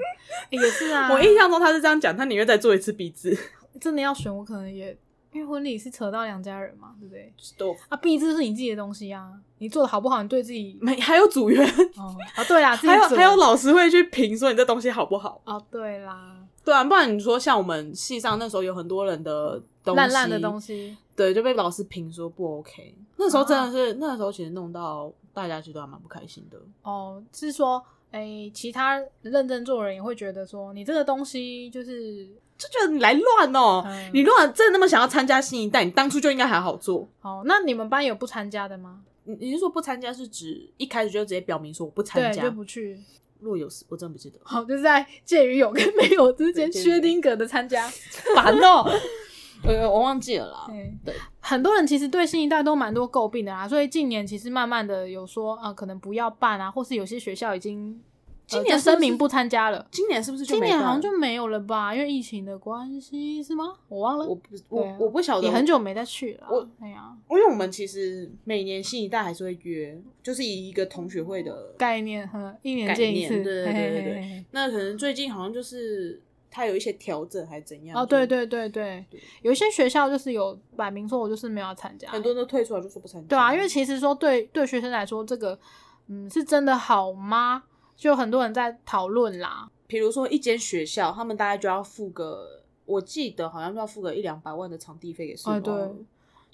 [0.50, 1.12] 欸也是啊。
[1.12, 3.36] 我印象中他是这样讲，他宁愿再做一次壁纸。
[3.80, 4.96] 真的要选，我可能也
[5.34, 7.32] 因为婚礼是扯到两家人嘛，对不对？
[7.58, 11.66] 都啊，毕竟这是你自己的东西啊，你做的好不好，你对自己 没还有组员，
[11.96, 15.40] 哦啊，对啦， 自己做还有还有老师会去评说你这东西好不好。
[15.44, 22.94] 哦，对啦，对啊，不然你说像我们系上那时候有很多人的东西烂烂的东西，对，就被老师评说不 OK。
[23.16, 26.58] 那时候真的是，那时候其实弄到大家其实都还蛮不开心的。
[26.82, 32.28] 哦，是说，哎，其他认真做人也会觉得说，你这个东西就是
[32.68, 37.08] 就觉得你来乱哦、嗯你如果真的那么想要参加新一代，你当初就应该好好做。
[37.22, 39.00] 哦，那你们班有不参加的吗？
[39.24, 42.50] 你你是说不参加是指一开始就直接表明说我不参对，加就？
[42.50, 42.98] 不去。
[43.40, 47.86] 若有我真的不记得，好，就是在介于有跟没有之间， 对薛丁格的参加。
[48.34, 48.90] 烦哦、
[49.64, 50.64] 呃我忘记了啦。
[50.66, 58.00] 对对，很多人其实对新一代都蛮多诟病的啦，所以近年其实慢慢的有说，呃，可能不要办啊，或是有些学校已经
[58.46, 59.86] 今呃年声明不参加了。
[59.90, 63.74] 今年是不是就没今年好像就没有了吧，因为疫情的关系是吗？
[63.88, 66.46] 我忘了，我不我啊我不晓得，也很久没再去了。
[66.50, 76.20] 我哎呀，因为我们其实每年新一代还是会约，就是以一个同学会的概念，和，一年概见一次，念对对对对对嘿嘿嘿嘿那可能最近好像就是
[76.50, 78.00] 它有一些调整还是怎样？
[78.00, 83.26] 哦，对，对对对对，有一些学校就是有摆明说，我就是没有要参加，很多人都退出来就说不参加。
[83.28, 85.58] 对啊，因为其实说对对学生来说，这个
[86.08, 87.62] 嗯是真的好吗？
[87.96, 89.68] 就很多人在讨论啦。
[89.86, 95.74] 比如说一间学校，他们大概就要付个，我记得好像就要付个一两百万的场地费给社哎工。
[95.74, 96.04] 对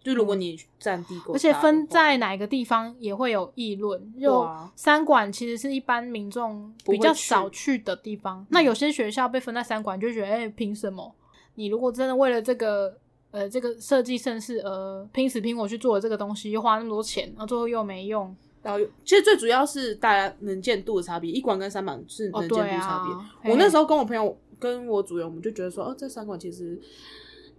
[0.02, 4.18] 就如果你占地而且分在哪个地方也会有议论。
[4.18, 11.14] 就啊三馆其实是一般民众比较少去的地方，那有些学校被分在三馆，就觉得哎，凭、什么？
[11.56, 12.96] 你如果真的为了这个
[13.30, 23.14] 呃这个设计盛世而拼死拼活去做了这个东西，又花那么多钱，然后最后又没用，然后其实最主要是大家能见度的差别，一馆跟三馆是哦能见度差别。
[23.14, 26.78] 啊，我那时候候跟我朋友跟我组员，我们就觉得说，哦，这三馆其实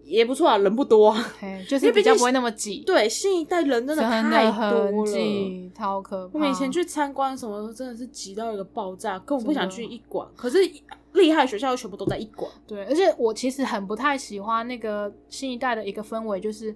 [0.04, 1.34] 也不错啊，人不多啊。
[1.68, 5.06] 就是比较不会那么挤，对，新一代人真的太多了。
[5.06, 6.34] 挤，超可怕。
[6.34, 10.28] 我们以前去参观什么，真的是挤到一个爆炸，根本不想去一馆。
[10.36, 10.60] 可是
[11.14, 12.50] 厉害学校又全部都在一馆。
[12.68, 16.76] 对，而且我其实很不太喜欢那个新一代的一个氛围，就是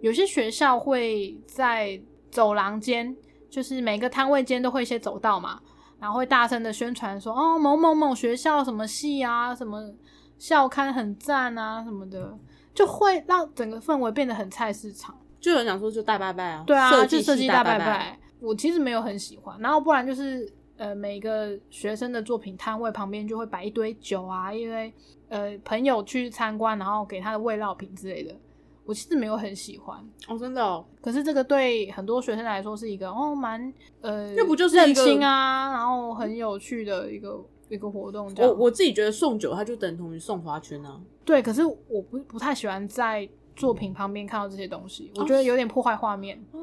[0.00, 2.00] 有些学校会在
[2.30, 3.16] 走廊间，
[3.52, 5.60] 就是每个摊位间都会一些走道嘛，
[6.00, 9.92] 然后会大声的宣传说，哦，某某某学校什么系啊，什么
[10.38, 12.34] 校刊很赞啊，什么的，
[12.72, 15.14] 就会让整个氛围变得很菜市场。
[15.38, 19.60] 就有人讲说，就大拜拜啊，对啊，就设计大拜拜拜，我其实没有很喜欢。
[19.60, 24.90] 然后不然就是呃，每个学生的作品摊位旁边就会摆一堆酒啊，因为
[25.28, 28.34] 呃朋友去参观，然后给他的味料品之类的，
[28.84, 29.98] 我其实没有很喜欢。
[30.28, 38.32] 哦，真的哦，可是这个对很多学生来说是一个哦蛮呃，那不就是认一个啊，然后很有趣的一个一个活动。
[38.38, 41.00] 我我自己觉得送酒，它就等同于送花圈啊。
[41.24, 46.42] 对，可是我不不太喜欢在作品旁边看到这些东西，我觉得有点破坏画面。
[46.52, 46.58] 哦，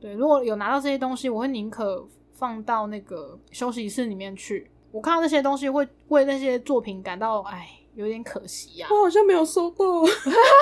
[0.00, 4.68] 对，如果有拿到这些东西，我会宁可放到那个休息室里面去。
[4.90, 7.68] 我看到那些东西，会为那些作品感到哎，
[8.00, 9.84] 有点可惜呀、我好像没有收到。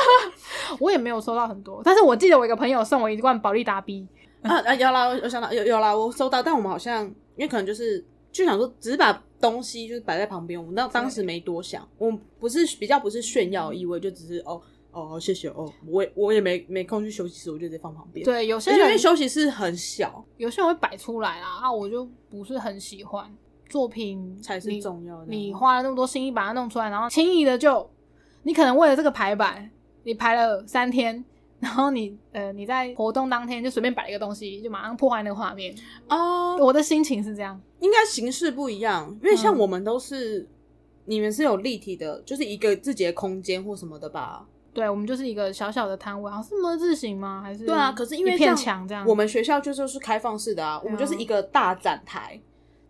[0.80, 4.07] 我也没有收到很多，但是我记得我一个朋友送我一罐宝利达 B，
[4.43, 7.05] 啊啊，有啦，我想到有有啦，我收到，但我们好像
[7.36, 14.61] 因为可能就是就想说，只是把东西就是摆在旁边，我们那当时没多想，我们不是比较不是炫耀意味，就只是哦
[14.93, 23.30] 哦谢谢哦，我也我也没没空去休息室，我就直接放旁边。，对，有些因为人休息室很小有些人会摆出来啦，啊，我就不是很喜欢
[23.69, 25.27] 作品才是重要的。
[25.29, 27.89] 你花了那么多心意把它弄出来，然后轻易的就，
[28.43, 29.71] 你可能为了这个排版，
[30.05, 31.25] 你排了三天，
[31.61, 35.75] 然后你呃你在活动当天就随便摆一个东西，就马上破坏那个画面。
[36.09, 40.49] 哦，我的心情是这样，应该形式不一样，因为像嗯我们都是、
[41.05, 44.47] 你们是有立体的，就是一个自己的空间或什么的吧。
[44.75, 47.41] 对我们就是一个小小的摊位，好像是么字形吗？
[47.43, 52.41] 还是对啊，可是因为片像墙这样，我们学校就就是开放式的啊，我们就是一个大展台，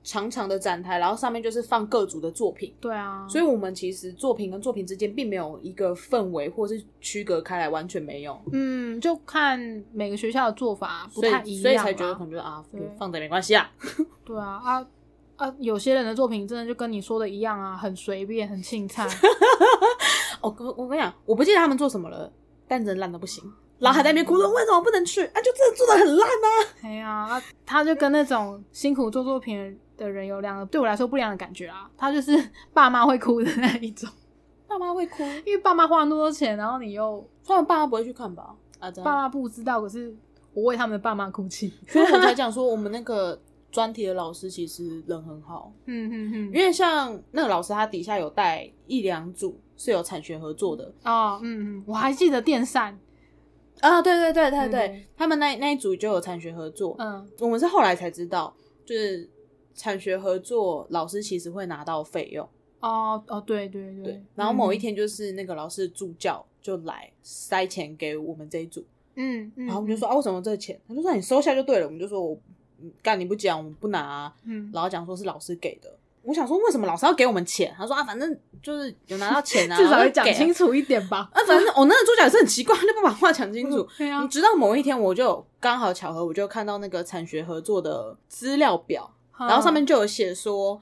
[0.08, 9.60] 长长的展台，然后上面就是放各组的作品，对啊，所以我们其实作品跟作品之间并没有一个氛围或是区隔开来，完全没有，嗯，就看
[9.92, 13.70] 每个学校的做法不所太一样以所以才觉得可能就是啊对，放着没关系啊。
[14.24, 14.86] 对啊啊
[15.36, 19.06] 啊，有些人的作品真的就跟你说的一样啊，很随便，很青菜。
[20.40, 22.32] 哦，我我跟你讲，我不记得他们做什么了，
[22.66, 23.44] 但真的烂的不行。
[23.78, 25.22] 然后还在那边哭说为什么不能去？
[25.26, 26.48] 啊，就真的做的很烂啊！
[26.82, 31.90] 哎呀、啊他就跟那种辛苦做作品的人有两个对我来说不良的感觉啊。
[31.98, 32.32] 他就是
[32.72, 34.08] 爸妈会哭的那一种，
[34.66, 38.54] 爸妈会哭，因为爸妈花那么多钱，然后你又他们爸妈不会去看吧？
[38.78, 40.16] 啊，爸妈不知道，可是
[40.54, 41.72] 我为他们的爸妈哭泣。
[41.88, 43.38] 所以我才 讲说，我们那个
[43.70, 52.98] 专题的老师其实人很好，嗯嗯嗯，因为像那个老师他底下有带一两组是有产学合作的哦，嗯嗯，我还记得电扇，
[53.80, 58.54] 啊，对对对对对对，他们那那一组就有产学合作，嗯我们是后来才知道，
[58.86, 59.28] 就是
[59.74, 62.48] 产学合作老师其实会拿到费用，
[62.80, 68.84] 哦哦，对对对，对，然后某一嗯，天就是那个老师助教就来塞钱给我们这一组，
[69.16, 70.80] 嗯嗯，然后我们就说啊，为什么这个钱？
[70.88, 72.38] 他就说你收下就对了，我们就说我
[72.80, 75.92] 嗯干你不讲，我们不拿、啊，嗯，然后讲说是老师给的。
[76.22, 77.72] 我想说为什么老师要给我们钱？
[77.78, 80.52] 他说啊，反正就是有拿到钱啊， 至少要讲清。
[80.52, 81.30] 楚一点吧。
[81.32, 83.88] 啊，反正我、那个助教也是很奇怪，他就不把话讲清楚。
[83.96, 90.80] 对啊，直到某一天，我就刚好巧合，我就看到那个产学合作的资料表，然后上面就有写说，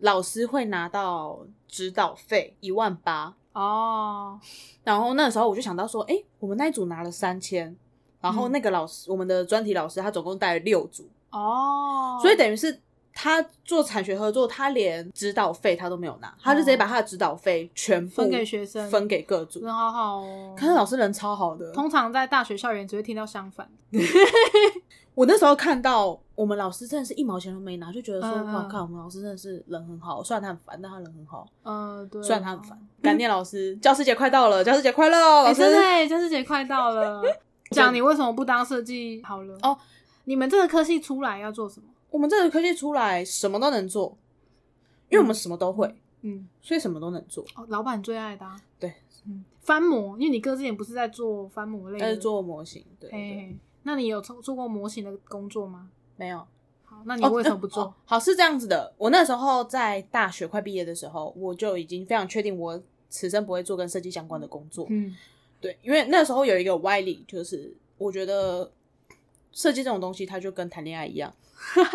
[0.00, 3.34] 老师会拿到指导费一万八。
[3.52, 4.38] 哦，
[4.82, 7.76] 然后那时候我就想到说，哎，我们那一组拿了三千，
[8.20, 12.80] 然后嗯那个老师，我们的专题老师他总共带了六组，哦，所以等于是
[13.12, 19.60] 他做产学合作，他连指导费他都没有拿，他就直接把他的指导费全部分给学生分给各组。
[19.60, 20.52] 人好好哦。
[20.58, 23.70] 可是老师人超好的，通常在大学校园只会听到相反。
[25.14, 30.22] 我那时候看到我们老师真的是一毛钱都没拿，就觉得说，嗯嗯哇靠，我们老师真的是人很好。
[30.22, 31.46] 虽然他很烦，但他人很好。
[31.62, 35.60] 嗯，对啊，虽然他很烦，感念老师，教师节快到了，教师节快乐哦，老哎，师。
[35.60, 37.22] 真的耶，教师节快到了，
[37.70, 39.56] 讲你为什么不当设计好了？
[39.62, 39.78] 哦，
[40.24, 41.86] 你们这个科系出来要做什么？
[42.10, 44.16] 我们这个科技出来什么都能做，
[45.08, 47.44] 因为我们什么都会，嗯，所以什么都能做。
[47.54, 48.92] 哦，老板最爱的、啊，对，
[49.26, 55.88] 嗯，翻模，因为你哥之前不是在做翻模类的，但是做模型，对，那你有做做过模型的工作吗？
[56.16, 56.38] 没有。
[56.84, 57.84] 好，那你为什么不做？
[57.84, 58.92] 哦好，是这样子的。
[58.98, 64.86] 我那时候在大学快毕业的时候，我就已经非常确定我此生不会做跟设计相关的工作。
[64.90, 65.14] 嗯
[65.60, 68.70] 对，因为那时候有一个歪理，就是我觉得
[69.50, 71.32] 设计这种东西，它就跟谈恋爱一样，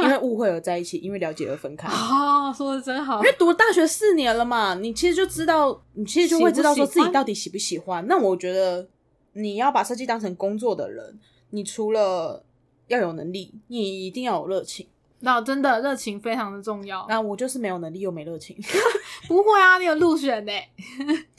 [0.01, 1.85] 因为误会而在一起，因为了解而分开。
[1.93, 3.21] 啊，说的真好因。
[3.21, 8.07] 为读了大学四年了嘛，你其实就知道，你其实就会知道说自己喜不喜欢到底喜不喜欢。
[8.07, 8.87] 那我觉得
[9.33, 11.19] 你要把设计当成工作的人，
[11.51, 12.43] 你除了
[12.87, 14.87] 要有能力，你一定要有热情。
[15.21, 17.05] 那真的热情非常的重要。
[17.09, 18.55] 那我就是没有能力又没热情。
[19.27, 20.51] 不会啊，你有入选呢，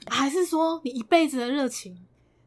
[0.06, 1.96] 还是说你一辈子的热情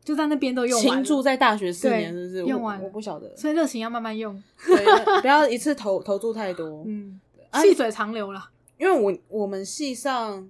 [0.03, 0.80] 就在那边都用？
[0.80, 2.45] 倾注在大学四年，对是不是？
[2.45, 4.41] 用完了我不晓得，所以热情要慢慢用。
[4.66, 6.84] 对，不要一次投投注太多。
[6.86, 8.51] 嗯，啊细水长流啦。
[8.78, 10.49] 因为我我们系上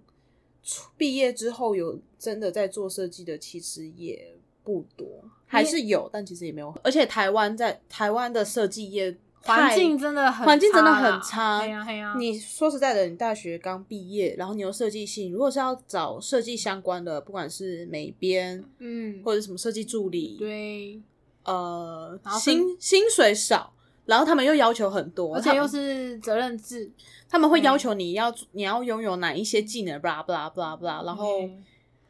[0.64, 5.08] 出毕业之后有真的在做设计的，其实也不多，
[5.54, 6.74] 还是有，但其实也没有。
[6.84, 21.02] 而且台湾在台湾的设计业环境真的很环境真的差很差你说实在的，你大学刚毕业，然后你又设计系，如果是要找设计相关的，不管是美编嗯，或者什么设计助理，对，
[21.44, 23.74] 呃薪薪水少，
[24.06, 26.90] 然后他们又要求很多，而且又是责任制，
[27.30, 31.06] 他们会要求你要你要拥有哪一些技能，blah blah blah blah。
[31.06, 31.64] 然后嗯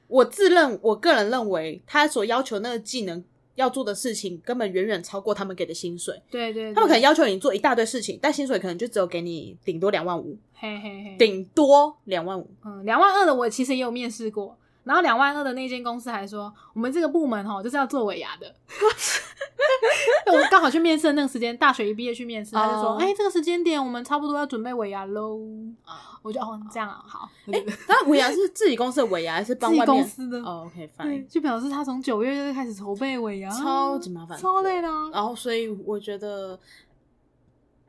[0.08, 3.24] 我自认我个人认为，他所要求那个技能
[3.56, 6.20] 要做的事情，根本远远超过他们给的薪水。
[6.30, 12.50] 对对，他们可能要求你做一大堆事情，但薪水可能就只有给你顶多两万五，嘿嘿嘿，顶多两万五。
[12.66, 18.56] 嗯，两万二的我其实也有面试过，然后两万二的那间公司还说，我们这个部门哈就是要做尾牙的。
[20.32, 25.40] 我刚好去面试的那个时间，大学一毕业去面试，他就说，哦哎、这个时间点我们差不多要准备尾牙喽。
[25.86, 35.10] 啊我就哦这样啊，好，那尾牙是自己公司的尾牙，还是帮自己外面公司的哦，OK 对，fine，就表示他从九月就开始筹备尾牙，超级麻烦，超累的、啊。
[35.12, 36.58] 然后所以我觉得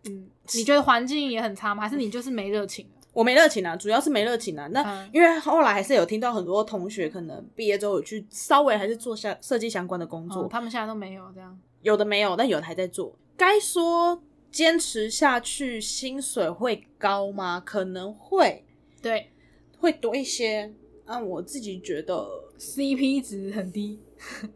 [0.09, 1.85] 嗯，你觉得环境也很差吗？
[1.85, 2.85] 还是你就是没热情？
[3.15, 4.67] 我没热情啊，主要是没热情啊。
[4.67, 11.59] 那、嗯因为后来还是有听到很多同学可能毕业之后有去稍微还是做下设计相关的工作，哦，他们现在都没有这样。
[11.81, 13.17] 有的没有，但有的还在做。
[13.37, 17.63] 该说坚持下去薪水会高吗？
[17.65, 18.65] 可能会，
[19.01, 19.31] 对
[19.79, 20.73] 会多一些。
[21.05, 22.27] 啊，我自己觉得
[22.59, 24.01] ，，CP 值很低。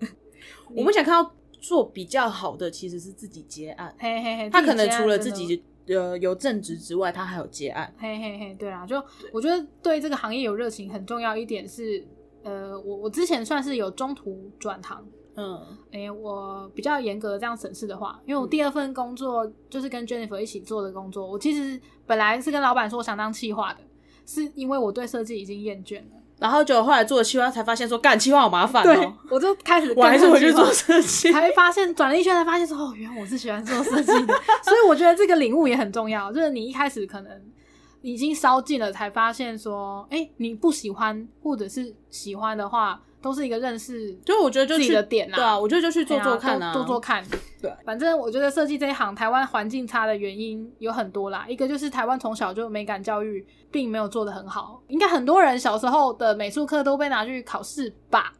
[0.74, 1.30] 我们想看到
[1.60, 7.92] 做比较好的其实是自己接案，嘿嘿嘿，他可能除了自己呃有正职之外，他还有接案。
[7.98, 12.06] 嘿嘿嘿，对啊，就我觉得对这个行业有热情很重要一点是，
[12.42, 15.60] 呃，我我之前算是有中途转行，嗯。
[15.92, 23.80] 诶、我比较严格的这样审视的话，因为我第二份工作就是跟 Jennifer 一起做的工作，我其实本来是跟老板说我想当企划的，
[24.26, 31.32] 是因为我对设计已经厌倦了，然后就后来做了企划，才发现说干企划好麻烦对哦，，我就开始我还是回去做设计。
[31.32, 36.32] 才发现转了一圈才发现说哦，原来我是喜欢做设计的， 所以我觉得这个领悟也很重要。
[36.32, 37.32] 就是你一开始可能
[38.02, 47.24] 已经烧尽了，才发现说，哎、你不喜欢或者是喜欢的话，都是一个认识就我觉得就自己的点啊对啊，我觉得就去做做看啊，多做做看。
[47.60, 51.44] 对，反正我觉得设计这一行，台湾环境差的原因有很多啦。
[51.48, 58.32] 一个就是台湾从小就美感教育并没有做得很好，应该很多人小时候的美术课都被拿去考试吧。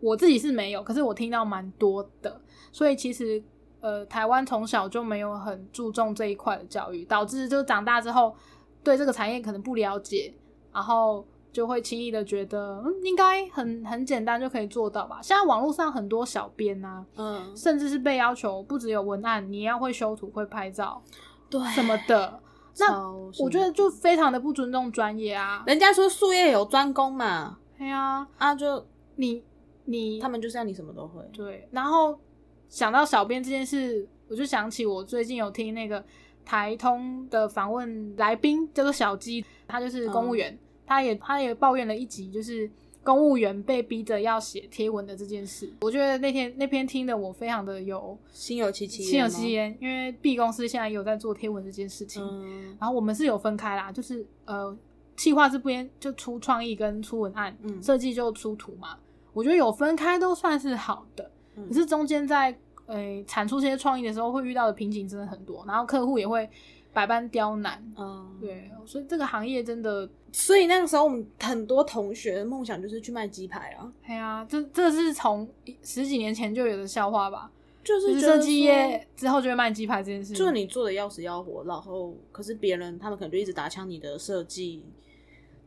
[0.00, 2.40] 我自己是没有，可是我听到蛮多的，
[2.72, 3.42] 所以其实
[3.80, 8.34] 呃，台湾从小就没有很注重这一块的教育，导致就长大之后
[8.82, 10.32] 对这个产业可能不了解，
[10.72, 11.26] 然后
[11.58, 15.18] 就会轻易的觉得嗯，应该很很简单就可以做到吧。
[15.20, 21.02] 现在网络上很多小编啊，嗯，甚至是被要求不只有文案，你要会修图、会拍照
[21.50, 22.40] 对，什么的。
[22.78, 25.64] 那我觉得就非常的不尊重专业啊！
[25.66, 28.86] 人家说术业有专攻嘛，对啊，啊，就
[29.16, 29.42] 你
[29.86, 32.16] 你他们就是要你什么都会，对，然后
[32.68, 36.04] 想到小编这件事，我就想起我最近有听那个
[36.44, 40.56] 台通的访问来宾，叫做小鸡，他就是公务员，
[40.88, 42.68] 他也他也抱怨了一集，就是
[43.04, 45.70] 公务员被逼着要写贴文的这件事。
[45.82, 52.76] 我觉得那天那篇听的我非常的有心有戚戚，心有戚，焉，因为 B 公司现在也有在做贴文这件事情，嗯。
[52.80, 54.74] 然后我们是有分开啦，就是呃，
[55.14, 57.82] 企划这边就出创意跟出文案，嗯。
[57.82, 58.96] 设计就出图嘛。
[59.34, 61.68] 我觉得有分开都算是好的，嗯。
[61.68, 66.48] 可是中间在呃产出这些创意的时候会遇到的瓶颈真的很多，然后客户也会
[66.92, 67.82] 百般刁难。
[67.96, 75.48] 嗯，对，所以这个行业真的，所以那个时候我们很多同学的梦想就是去卖鸡排啊，哎呀，这这是从
[75.82, 77.50] 十几年前就有的笑话吧？
[77.84, 84.84] 就就是是设计业之后就会卖鸡排这件事，就是你做的要死要活，然后可是别人他们可能就一直打枪你的设计，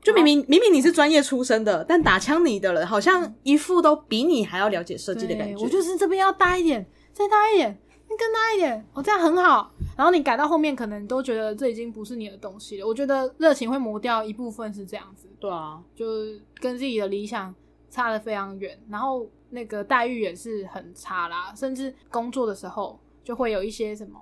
[0.03, 5.63] 就明明明明你是专业出身的，但打枪你的人好像一副都比你还要了解设计的感觉。
[5.63, 9.71] 我就是这边要大一点，再大一点，再更大一点，哦，这样很好。
[9.97, 12.87] 然后你改到后面，可能都觉得这已经不是你的东西了。
[12.87, 16.05] 我觉得热情会磨掉一部分是这样子，对啊，就
[16.55, 17.53] 跟自己的理想
[17.89, 24.19] 差的非常远，然后那个待遇也是很差啦，甚至工作的时候就会有一些什么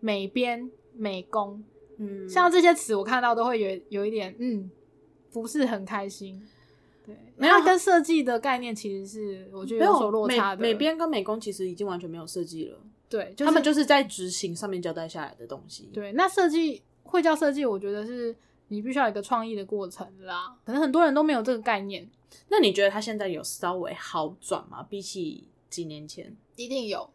[0.00, 1.62] 美编、美工，
[1.98, 4.70] 嗯，像这些词我看到都会有有一点嗯，
[5.32, 6.44] 不是很开心。
[7.06, 7.62] 对，没有。
[7.62, 10.62] 跟设计的概念其实是我觉得没有所落差的。
[10.62, 12.78] 美编跟美工其实已经完全没有设计了，
[13.14, 16.10] 对，就是、他们就是在执行上面交代下来的东西。，对。
[16.14, 18.34] 那设计会叫设计，我觉得是
[18.66, 20.52] 你必须要有一个创意的过程啦。
[20.64, 22.10] 可能很多人都没有这个概念，
[22.48, 24.84] 那你觉得他现在有稍微好转吗？
[24.90, 26.36] 比起几年前？
[26.56, 27.08] 一定有，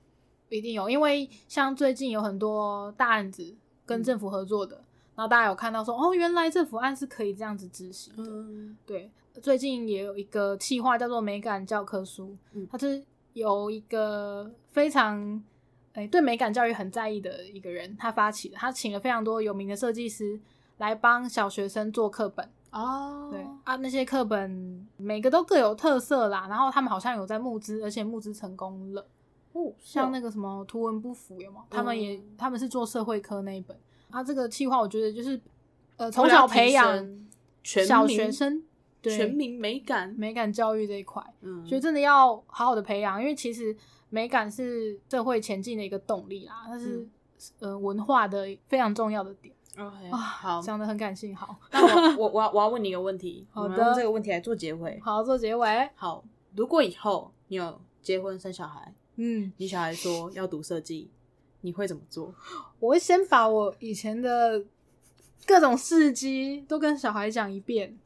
[0.48, 3.54] 一定有，因为像最近有很多大案子
[3.86, 4.78] 跟政府合作的，
[5.16, 8.24] 然后大家有看到说，哦，原来政府案是可以这样子执行的。
[8.26, 15.44] 嗯对，最近也有一个企划叫做美感教科书，嗯它是有一个非常
[15.94, 20.40] 哎、对美感教育很在意的一个人，他发起的，他请了非常多有名的设计师
[20.78, 22.50] 来帮小学生做课本。
[22.72, 29.08] 哦对啊，那些课本每个都各有特色啦，然后他们好像有在募资，而且募资成功了。
[29.54, 31.64] 哦，像那个什么图文不符有吗？
[31.70, 33.76] 他们也他们是做社会科那一本。
[34.12, 35.42] 啊，这个计划我觉得就是
[35.98, 37.28] 呃从小培养
[37.64, 38.64] 全小民学生
[39.02, 41.24] 全民美感，美感教育这一块。
[41.42, 43.76] 嗯，所以真的要好好的培养，因为其实
[44.10, 47.12] 美感是社会前进的一个动力啦，它是、嗯
[47.60, 50.18] 呃文化的非常重要的点 OK 啊。
[50.18, 55.00] 好，讲的很感性，好，那我我我要我要问你一个问题，好的我们用这个问题来做结尾。
[55.02, 55.90] 好做结尾。
[55.96, 56.22] 好，
[56.54, 61.10] 如果以后你有结婚生小孩，嗯，你小孩说要读设计，
[61.62, 62.36] 你会怎么做？
[62.80, 64.66] 我会先把我以前的
[65.46, 67.98] 各种事迹都跟小孩讲一遍。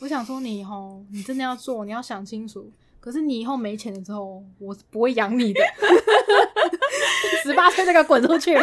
[0.00, 2.70] 我想说，你以后你真的要做，你要想清楚。
[3.04, 5.60] 可是你以后没钱的时候，我是不会养你的。
[7.44, 8.56] 十八岁那个滚出去！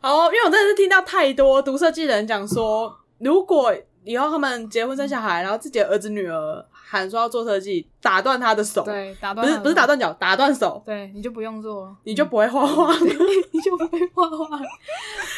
[0.00, 3.70] 好，因为我真的是听到太多读设计的人讲说，如果
[4.02, 12.98] 以后他们结婚生小孩，然后自己的儿子女儿喊说要做设计，打断他的手，，对，打断不是不是打断脚，打断手，对，你就不用做，你就不会画画了。
[13.52, 14.56] 你就不会画画。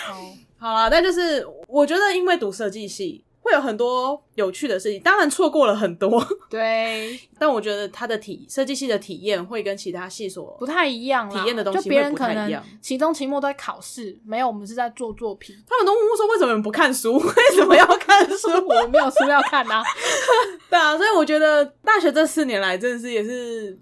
[0.06, 6.20] 好，好了，但就是我觉得，因为读设计系会有很多有趣的事情，当然错过了很多，
[6.51, 11.30] 对，但我觉得他的体设计系的体验会跟其他系所不太一样。
[11.30, 15.55] 体验的东西就别人不可能期中、期末都在考试，没有，我们是在做作品。
[15.68, 17.14] 他们都问说为什么你不看书？
[17.18, 18.49] 为什么要看书？
[18.66, 19.80] 我没有书要看啊，
[20.68, 23.78] 对啊，所以我觉得大学这四年来真的是也是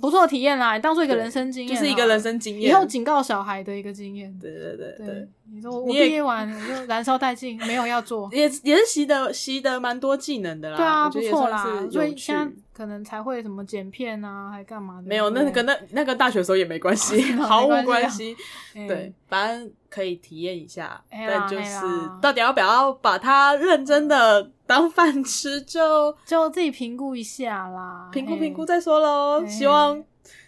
[0.00, 2.70] 不错的体验啦，当做一个人生经验啊，就是一个人生经验。
[2.70, 4.32] 以后警告小孩的一个经验。
[4.40, 8.28] 对对对对对，，你说我毕业完我就燃烧殆尽，没有要做。
[8.32, 10.76] 也也是习得习得蛮多技能的啦。
[10.76, 15.02] 对啊，不错啦所以现在可能才会什么剪片啊，还干嘛的？
[15.02, 18.36] 没有，那跟那那个大学的时候也没关系， 哦毫无没关系
[18.74, 21.80] 对，反正可以体验一下，但就是
[22.20, 29.46] 到底要不要把它认真的当饭吃，就 就自己评估一下啦，嘿评估评估再说喽。
[29.46, 30.02] 希望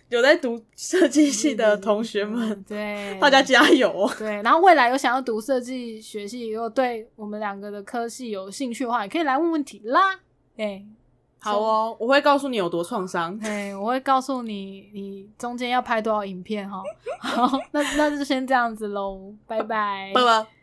[0.08, 4.12] 有在读设计系的同学们，嗯对，大家加油哦！
[4.18, 10.18] 对，然后未来有想要读设计学系，如果对我们两个的科系有兴趣的话，也可以来问问题啦。
[10.56, 10.84] 哎，
[11.40, 13.38] 好哦，我会告诉你有多创伤。
[13.42, 16.82] 哎，我会告诉你，你中间要拍多少影片哈。
[17.20, 20.12] 好，那那就先这样子喽，拜拜。
[20.14, 20.59] 拜拜。